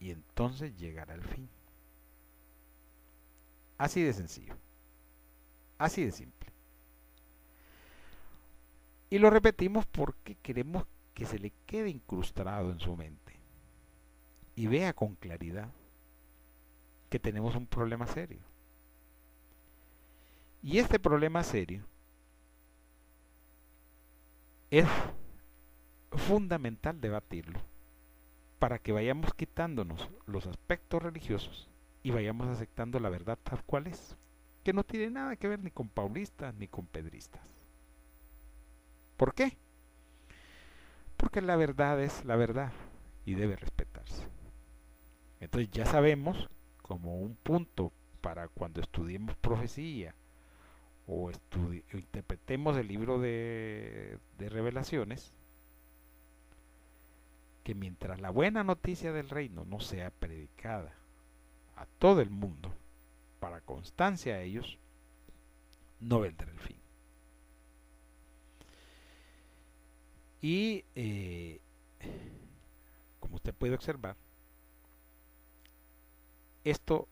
[0.00, 1.48] y entonces llegará el fin.
[3.78, 4.56] Así de sencillo,
[5.78, 6.50] así de simple.
[9.08, 13.38] Y lo repetimos porque queremos que se le quede incrustado en su mente
[14.56, 15.70] y vea con claridad
[17.12, 18.40] que tenemos un problema serio.
[20.62, 21.84] Y este problema serio
[24.70, 24.86] es
[26.10, 27.60] fundamental debatirlo
[28.58, 31.68] para que vayamos quitándonos los aspectos religiosos
[32.02, 34.16] y vayamos aceptando la verdad tal cual es,
[34.64, 37.46] que no tiene nada que ver ni con paulistas ni con pedristas.
[39.18, 39.58] ¿Por qué?
[41.18, 42.72] Porque la verdad es la verdad
[43.26, 44.26] y debe respetarse.
[45.40, 46.48] Entonces ya sabemos
[46.82, 50.14] como un punto para cuando estudiemos profecía
[51.06, 51.30] o,
[51.92, 55.32] interpretemos el libro de revelaciones,
[57.64, 60.94] que mientras la buena noticia del reino no sea predicada
[61.76, 62.72] a todo el mundo,
[63.40, 64.78] para constancia a ellos,
[66.00, 66.76] no vendrá el fin.
[70.40, 71.60] Y eh,
[73.20, 74.16] como usted puede observar,
[76.64, 77.08] esto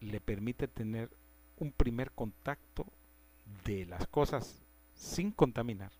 [0.00, 1.10] le permite tener
[1.56, 2.86] un primer contacto
[3.64, 4.62] de las cosas
[4.94, 5.92] sin contaminar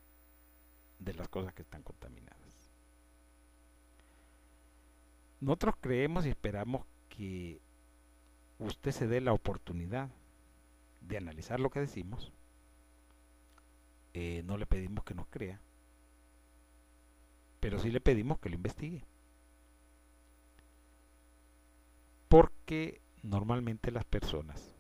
[0.99, 2.39] de las cosas que están contaminadas.
[5.41, 7.61] Nosotros creemos y esperamos que
[8.59, 10.11] usted se dé la oportunidad
[11.01, 12.33] de analizar lo que decimos.
[14.13, 15.61] Eh, no le pedimos que nos crea,
[17.61, 19.05] pero sí le pedimos que lo investigue.
[22.31, 24.77] Porque normalmente las personas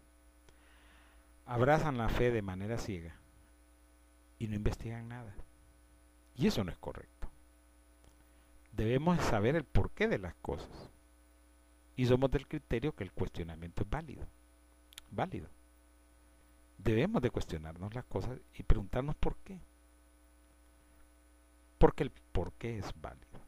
[1.46, 3.16] abrazan la fe de manera ciega
[4.38, 5.34] y no investigan nada.
[6.36, 7.28] Y eso no es correcto.
[8.70, 10.92] Debemos saber el porqué de las cosas.
[11.96, 14.28] Y somos del criterio que el cuestionamiento es válido.
[15.10, 15.48] Válido.
[16.78, 19.58] Debemos de cuestionarnos las cosas y preguntarnos por qué.
[21.78, 23.40] Porque el por qué es válido.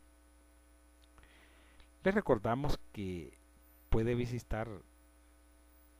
[2.03, 3.39] Les recordamos que
[3.93, 4.69] puede visitar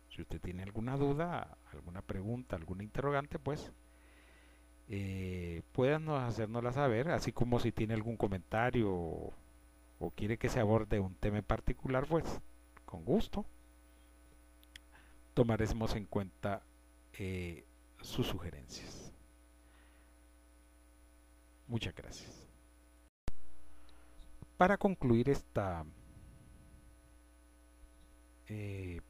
[0.08, 3.72] Si usted tiene alguna duda, alguna pregunta, alguna interrogante, pues
[4.88, 9.32] eh, puedan hacérnosla saber, así como si tiene algún comentario o,
[10.16, 12.24] quiere que se aborde un tema en particular, pues
[12.84, 13.46] con gusto
[15.34, 16.62] tomaremos en cuenta
[17.12, 17.64] eh,
[18.00, 19.12] sus sugerencias.
[21.68, 22.48] Muchas gracias.
[24.56, 25.84] Para concluir esta
[28.50, 29.00] eh,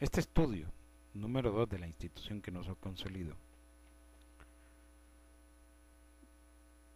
[0.00, 0.66] este estudio
[1.14, 3.36] número 2 de la institución que nos ha consolidado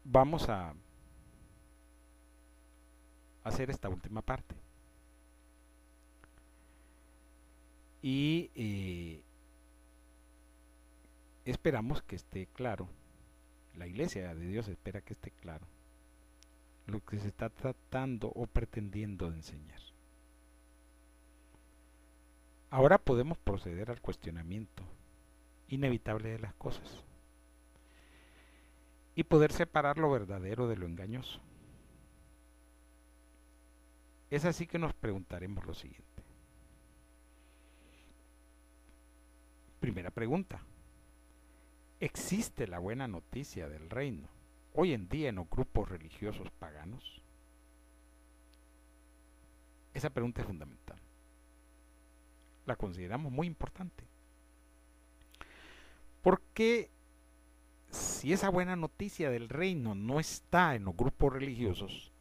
[0.08, 0.74] vamos a
[3.44, 4.54] hacer esta última parte.
[8.02, 9.22] Y eh,
[11.44, 12.88] esperamos que esté claro,
[13.74, 15.66] la iglesia de Dios espera que esté claro
[16.86, 19.80] lo que se está tratando o pretendiendo de enseñar.
[22.70, 24.82] Ahora podemos proceder al cuestionamiento
[25.68, 27.04] inevitable de las cosas
[29.14, 31.40] y poder separar lo verdadero de lo engañoso.
[34.30, 36.22] Es así que nos preguntaremos lo siguiente.
[39.80, 40.60] Primera pregunta.
[42.00, 44.28] ¿Existe la buena noticia del reino
[44.74, 47.22] hoy en día en los grupos religiosos paganos?
[49.94, 51.05] Esa pregunta es fundamental.
[52.66, 54.04] La consideramos muy importante.
[56.22, 56.90] ¿Por qué
[57.90, 62.12] si esa buena noticia del reino no está en los grupos religiosos,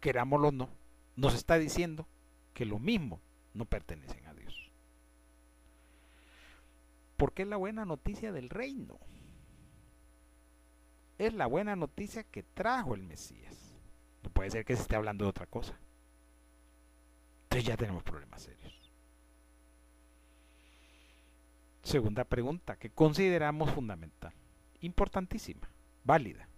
[0.00, 0.68] querámoslo o no,
[1.16, 2.06] nos está diciendo
[2.54, 3.20] que lo mismo
[3.54, 4.70] no pertenecen a Dios.
[7.16, 8.98] Porque es la buena noticia del reino.
[11.18, 13.65] Es la buena noticia que trajo el Mesías.
[14.32, 15.78] Puede ser que se esté hablando de otra cosa.
[17.44, 18.92] Entonces ya tenemos problemas serios.
[21.82, 24.34] Segunda pregunta que consideramos fundamental,
[24.80, 25.70] importantísima,
[26.02, 26.48] válida.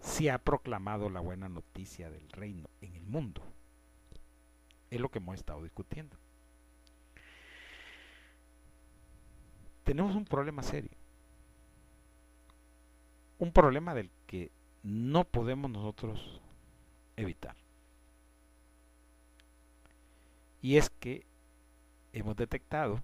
[0.00, 3.42] Si ha proclamado la buena noticia del reino en el mundo.
[4.88, 6.16] Es lo que hemos estado discutiendo.
[9.84, 10.96] Tenemos un problema serio.
[13.38, 14.50] Un problema del que
[14.86, 16.40] no podemos nosotros
[17.16, 17.56] evitar.
[20.62, 21.26] Y es que
[22.12, 23.02] hemos detectado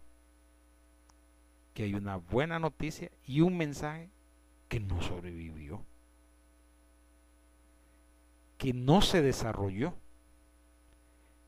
[1.74, 4.10] que hay una buena noticia y un mensaje
[4.68, 5.84] que no sobrevivió,
[8.58, 9.94] que no se desarrolló,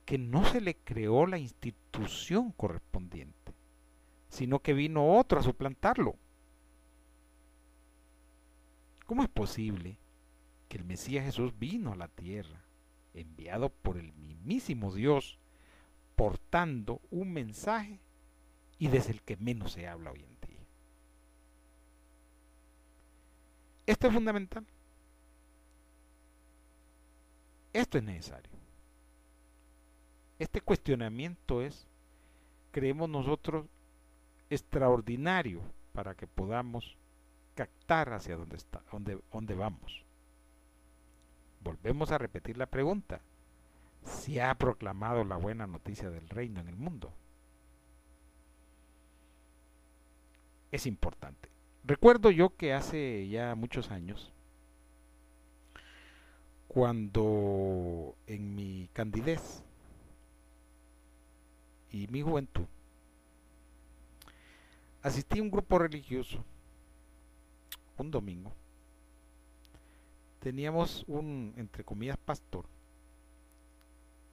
[0.05, 3.55] que no se le creó la institución correspondiente,
[4.31, 6.17] sino que vino otro a suplantarlo.
[9.07, 9.97] ¿Cómo es posible
[10.75, 12.65] que el Mesías Jesús vino a la tierra,
[13.13, 15.39] enviado por el mismísimo Dios,
[16.17, 18.01] portando un mensaje
[18.81, 20.67] y desde el que menos se habla hoy en día.
[23.87, 24.67] Esto es fundamental.
[27.73, 28.51] Esto es necesario.
[30.41, 31.87] este cuestionamiento es,
[32.73, 33.67] creemos nosotros,
[34.51, 35.61] extraordinario
[35.93, 36.97] para que podamos
[37.55, 40.04] captar hacia dónde, está, dónde, dónde vamos.
[41.65, 43.21] Volvemos a repetir la pregunta.
[44.05, 47.13] ¿Se ha proclamado la buena noticia del reino en el mundo?
[50.71, 51.49] Es importante.
[51.85, 54.33] Recuerdo yo que hace ya muchos años,
[56.69, 59.63] cuando en mi candidez
[61.91, 62.67] y mi juventud,
[65.03, 66.45] asistí a un grupo religioso
[67.97, 68.53] un domingo.
[70.45, 72.67] Teníamos un, entre comillas, pastor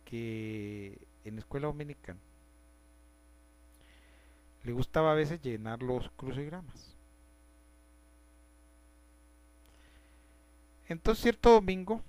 [0.03, 2.19] que en la escuela dominicana
[4.63, 6.97] le gustaba a veces llenar los crucigramas.
[10.89, 12.01] Entonces cierto domingo,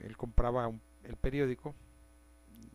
[0.00, 0.72] él compraba
[1.04, 1.74] el periódico,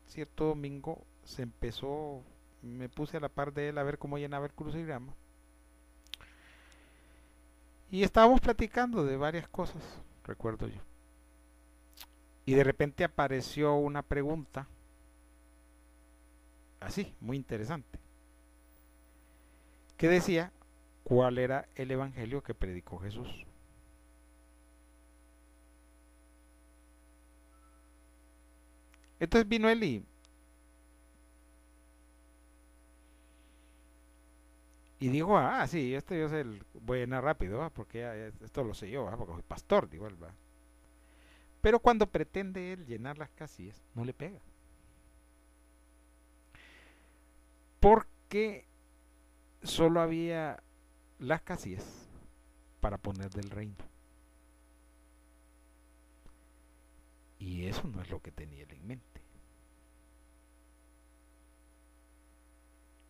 [0.05, 2.21] cierto domingo se empezó,
[2.61, 5.15] me puse a la par de él a ver cómo llenaba el crucigrama.
[7.89, 9.81] Y estábamos platicando de varias cosas,
[10.27, 10.81] recuerdo yo.
[12.45, 14.67] Y de repente apareció una pregunta,
[16.79, 17.99] así, muy interesante,
[19.97, 20.51] que decía,
[21.03, 23.27] ¿cuál era el evangelio que predicó Jesús?
[29.19, 30.05] Entonces vino él y,
[34.99, 36.43] y dijo, ah, sí, esto yo sé,
[36.73, 40.33] voy a llenar rápido, porque esto lo sé yo, porque soy pastor, digo él, ¿va?
[41.61, 44.39] Pero cuando pretende él llenar las casillas, no le pega.
[47.79, 48.65] Porque
[49.61, 50.63] solo había
[51.19, 52.09] las casillas
[52.79, 53.75] para poner del reino.
[57.37, 59.16] Y eso no es lo que tenía él en mente.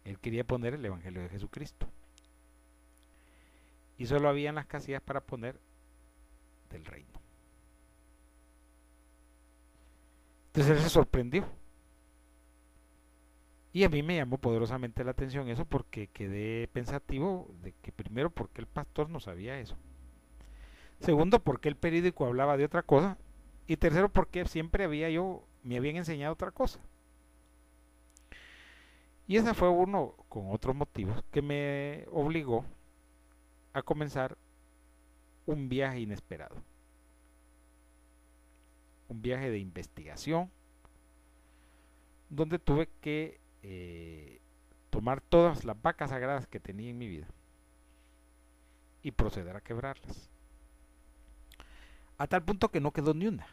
[0.08, 1.86] Él quería poner el Evangelio de Jesucristo.
[3.98, 5.60] Y solo habían las casillas para poner
[6.70, 7.10] del reino.
[10.48, 11.46] Entonces él se sorprendió.
[13.74, 18.30] Y a mí me llamó poderosamente la atención eso porque quedé pensativo de que primero
[18.30, 19.76] porque el pastor no sabía eso.
[21.02, 23.18] Segundo porque el periódico hablaba de otra cosa
[23.68, 26.80] y tercero, porque siempre había yo, me habían enseñado otra cosa.
[29.28, 32.66] Y ese fue uno, con otros motivos, que me obligó
[33.74, 34.38] a comenzar
[35.46, 36.56] un viaje inesperado.
[39.10, 40.50] Un viaje de investigación,
[42.30, 44.42] donde tuve que eh,
[44.90, 47.28] tomar todas las vacas sagradas que tenía en mi vida
[49.02, 50.30] y proceder a quebrarlas.
[52.18, 53.48] A tal punto que no quedó ni una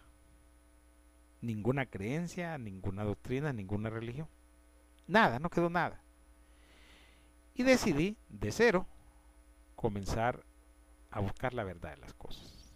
[1.45, 4.29] ninguna creencia, ninguna doctrina, ninguna religión.
[5.07, 6.02] Nada, no quedó nada.
[7.55, 8.86] Y decidí, de cero,
[9.76, 10.44] comenzar
[11.11, 12.74] a buscar la verdad de las cosas.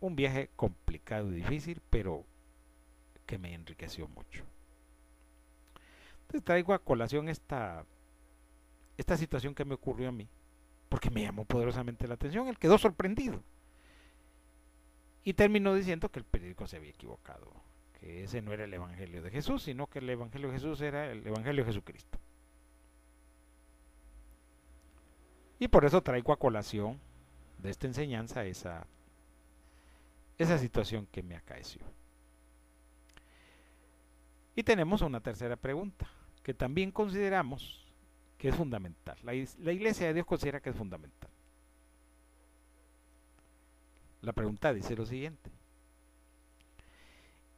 [0.00, 2.24] Un viaje complicado y difícil, pero
[3.26, 4.44] que me enriqueció mucho.
[6.22, 7.84] Entonces traigo a colación esta,
[8.96, 10.28] esta situación que me ocurrió a mí,
[10.88, 12.48] porque me llamó poderosamente la atención.
[12.48, 13.42] Él quedó sorprendido.
[15.22, 17.52] Y terminó diciendo que el periódico se había equivocado
[17.98, 21.10] que ese no era el Evangelio de Jesús, sino que el Evangelio de Jesús era
[21.10, 22.18] el Evangelio de Jesucristo.
[25.58, 27.00] Y por eso traigo a colación
[27.58, 28.86] de esta enseñanza esa,
[30.38, 31.82] esa situación que me acaeció.
[34.54, 36.08] Y tenemos una tercera pregunta,
[36.42, 37.84] que también consideramos
[38.38, 39.18] que es fundamental.
[39.24, 41.30] La, la Iglesia de Dios considera que es fundamental.
[44.22, 45.50] La pregunta dice lo siguiente.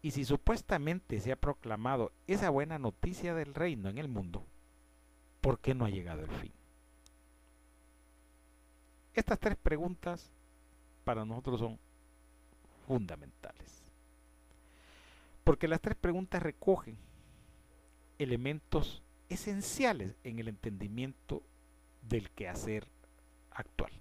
[0.02, 4.46] Y si supuestamente se ha proclamado esa buena noticia del reino en el mundo,
[5.40, 6.52] ¿por qué no ha llegado el fin?
[9.12, 10.30] Estas tres preguntas
[11.04, 11.78] para nosotros son
[12.86, 13.82] fundamentales.
[15.44, 16.96] Porque las tres preguntas recogen
[18.18, 21.42] elementos esenciales en el entendimiento
[22.02, 22.86] del quehacer
[23.50, 23.99] actual.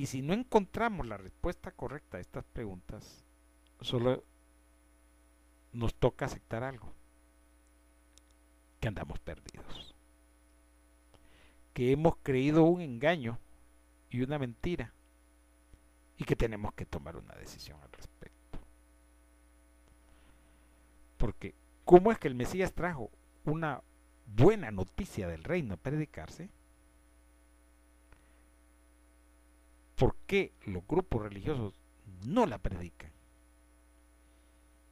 [0.00, 3.22] Y si no encontramos la respuesta correcta a estas preguntas,
[3.82, 4.24] solo
[5.74, 6.94] nos toca aceptar algo,
[8.80, 9.94] que andamos perdidos,
[11.74, 13.38] que hemos creído un engaño
[14.08, 14.94] y una mentira
[16.16, 18.58] y que tenemos que tomar una decisión al respecto.
[21.18, 23.10] Porque, ¿cómo es que el Mesías trajo
[23.44, 23.82] una
[24.24, 26.48] buena noticia del reino a predicarse?
[30.00, 31.74] ¿Por qué los grupos religiosos
[32.24, 33.12] no la predican?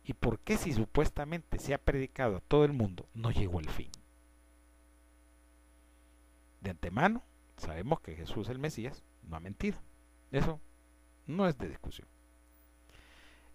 [0.04, 3.70] ¿Y por qué si supuestamente se ha predicado a todo el mundo no llegó el
[3.70, 3.90] fin?
[6.60, 7.22] De antemano,
[7.56, 9.78] sabemos que Jesús el Mesías no ha mentido.
[10.30, 10.60] Eso
[11.26, 12.06] no es de discusión.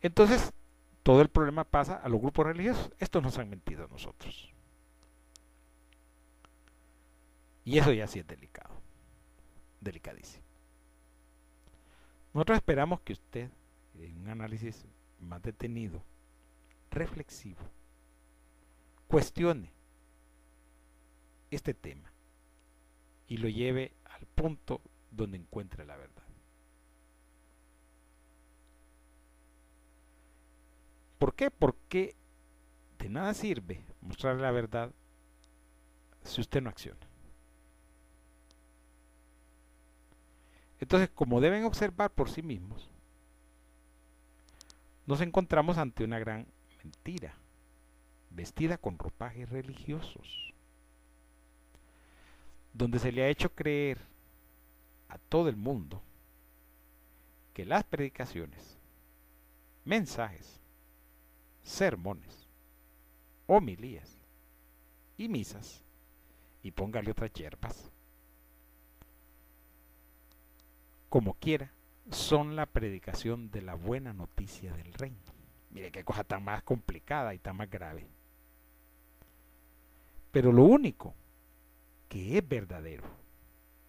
[0.01, 0.53] Entonces,
[1.03, 2.91] todo el problema pasa a los grupos religiosos.
[2.97, 4.51] Estos nos han mentido a nosotros.
[7.63, 8.73] Y eso ya sí es delicado.
[9.81, 10.42] Delicadísimo.
[12.33, 13.51] Nosotros esperamos que usted,
[13.99, 14.85] en un análisis
[15.19, 16.03] más detenido,
[16.89, 17.61] reflexivo,
[19.07, 19.71] cuestione
[21.51, 22.11] este tema
[23.27, 24.81] y lo lleve al punto
[25.11, 26.23] donde encuentre la verdad.
[31.19, 31.51] ¿Por qué?
[31.51, 32.15] Porque
[32.97, 34.91] de nada sirve mostrar la verdad
[36.23, 37.12] si usted no acciona.
[40.83, 42.89] Entonces, como deben observar por sí mismos,
[45.05, 46.45] nos encontramos ante una gran
[46.83, 47.37] mentira,
[48.31, 50.53] vestida con ropajes religiosos,
[52.73, 53.97] donde se le ha hecho creer
[55.07, 56.03] a todo el mundo
[57.53, 58.77] que las predicaciones,
[59.85, 60.59] mensajes,
[61.63, 62.49] sermones,
[63.47, 64.17] homilías
[65.17, 65.81] y misas,
[66.61, 67.92] y póngale otras hierbas,
[71.13, 71.71] como quiera,
[72.09, 75.21] son la predicación de la buena noticia del reino.
[75.69, 78.07] Mire qué cosa tan más complicada y tan más grave.
[80.31, 81.13] Pero lo único
[82.09, 83.03] que es verdadero,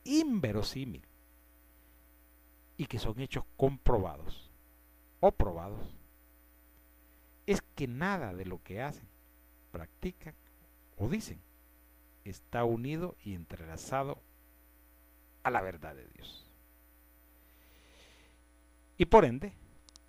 [0.05, 1.01] inverosímil,
[2.77, 4.51] y que son hechos comprobados
[5.21, 5.97] o probados,
[7.47, 9.09] es que nada de lo que hacen,
[9.73, 10.35] practican
[10.99, 11.41] o dicen
[12.25, 14.21] está unido y entrelazado
[15.43, 16.51] a la verdad de Dios.
[19.05, 19.53] Y por ende,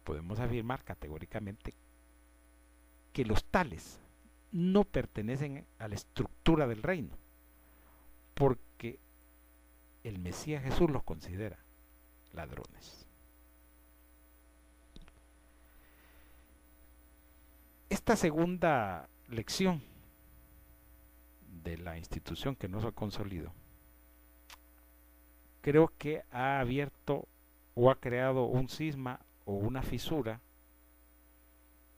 [0.05, 1.73] podemos afirmar categóricamente
[3.11, 3.99] que los tales
[4.53, 7.17] no pertenecen a la estructura del reino,
[8.35, 8.97] porque
[10.05, 11.59] el Mesías Jesús los considera
[12.31, 13.05] ladrones.
[17.89, 19.83] Esta segunda lección
[21.65, 23.51] de la institución que nos ha consolidado,
[25.59, 27.27] creo que ha abierto
[27.75, 30.41] o ha creado un cisma o una fisura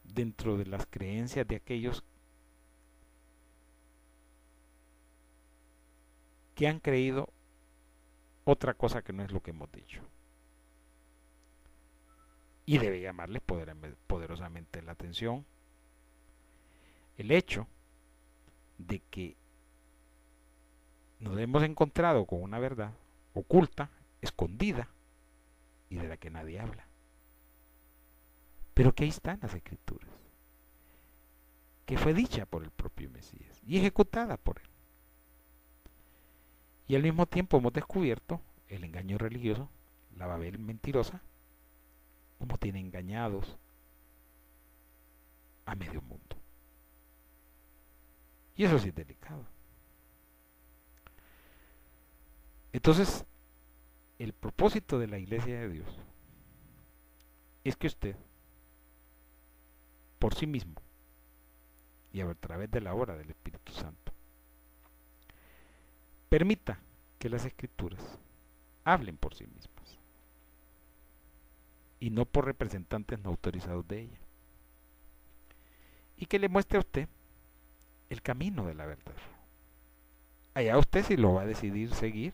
[0.03, 2.03] dentro de las creencias de aquellos
[6.55, 7.29] que han creído
[8.43, 10.01] otra cosa que no es lo que hemos dicho.
[12.65, 13.41] Y debe llamarles
[14.07, 15.45] poderosamente la atención
[17.17, 17.67] el hecho
[18.77, 19.35] de que
[21.19, 22.93] nos hemos encontrado con una verdad
[23.33, 23.89] oculta,
[24.21, 24.89] escondida,
[25.89, 26.87] y de la que nadie habla.
[28.73, 30.09] Pero que ahí están las escrituras,
[31.85, 34.69] que fue dicha por el propio Mesías y ejecutada por él.
[36.87, 39.69] Y al mismo tiempo hemos descubierto el engaño religioso,
[40.15, 41.21] la Babel mentirosa,
[42.39, 43.57] como tiene engañados
[45.65, 46.37] a medio mundo.
[48.55, 49.45] Y eso sí es delicado.
[52.73, 53.25] Entonces,
[54.19, 55.87] el propósito de la iglesia de Dios
[57.63, 58.15] es que usted,
[60.19, 60.75] por sí mismo,
[62.11, 64.13] y a través de la obra del Espíritu Santo,
[66.29, 66.79] permita
[67.19, 68.01] que las escrituras
[68.83, 69.99] hablen por sí mismas
[71.99, 74.17] y no por representantes no autorizados de ella.
[76.17, 77.07] Y que le muestre a usted
[78.09, 79.15] el camino de la verdad.
[80.53, 82.33] Allá usted si lo va a decidir seguir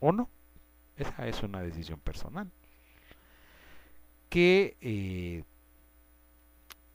[0.00, 0.30] o no.
[0.96, 2.50] Esa es una decisión personal.
[4.28, 5.44] Que eh,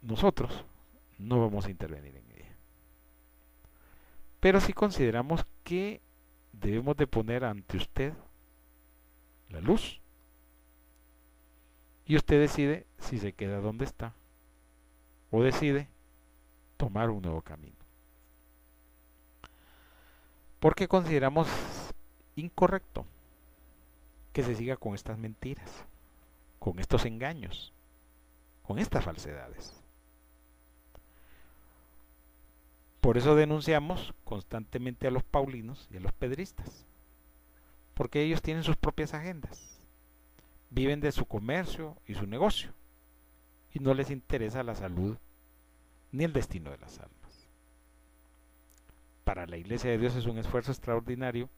[0.01, 0.65] nosotros
[1.17, 2.55] no vamos a intervenir en ella.
[4.39, 6.01] Pero si consideramos que
[6.51, 8.13] debemos de poner ante usted
[9.49, 9.99] la luz.
[12.05, 14.13] Y usted decide si se queda donde está
[15.29, 15.87] o decide
[16.77, 17.75] tomar un nuevo camino.
[20.59, 21.47] Porque consideramos
[22.35, 23.05] incorrecto
[24.33, 25.85] que se siga con estas mentiras,
[26.59, 27.73] con estos engaños,
[28.61, 29.81] con estas falsedades.
[33.01, 36.85] Por eso denunciamos constantemente a los paulinos y a los pedristas,
[37.95, 39.79] porque ellos tienen sus propias agendas,
[40.69, 42.73] viven de su comercio y su negocio,
[43.73, 45.17] y no les interesa la salud
[46.11, 47.49] ni el destino de las almas.
[49.23, 51.49] Para la Iglesia de Dios es un esfuerzo extraordinario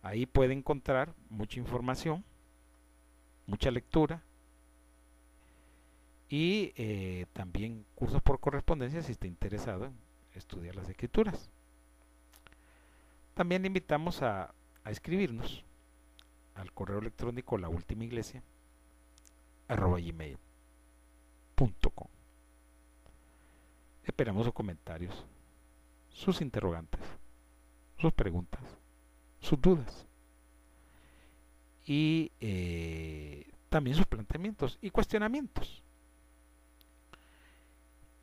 [0.02, 2.24] Ahí puede encontrar mucha información,
[3.46, 4.22] mucha lectura
[6.28, 9.94] y eh, también cursos por correspondencia si está interesado en
[10.34, 11.50] estudiar las escrituras.
[13.34, 14.54] También le invitamos a,
[14.84, 15.64] a escribirnos
[16.54, 18.42] al correo electrónico la última iglesia
[19.68, 20.38] arroba gmail.com.
[24.02, 25.26] Esperamos sus comentarios,
[26.10, 27.00] sus interrogantes,
[27.98, 28.62] sus preguntas,
[29.40, 30.06] sus dudas
[31.86, 35.82] y eh, también sus planteamientos y cuestionamientos.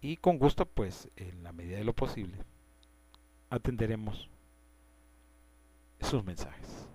[0.08, 2.38] Y con gusto, pues, en la medida de lo posible,
[3.50, 4.30] atenderemos
[6.00, 6.88] sus mensajes.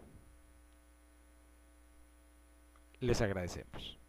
[3.00, 3.99] Les agradecemos.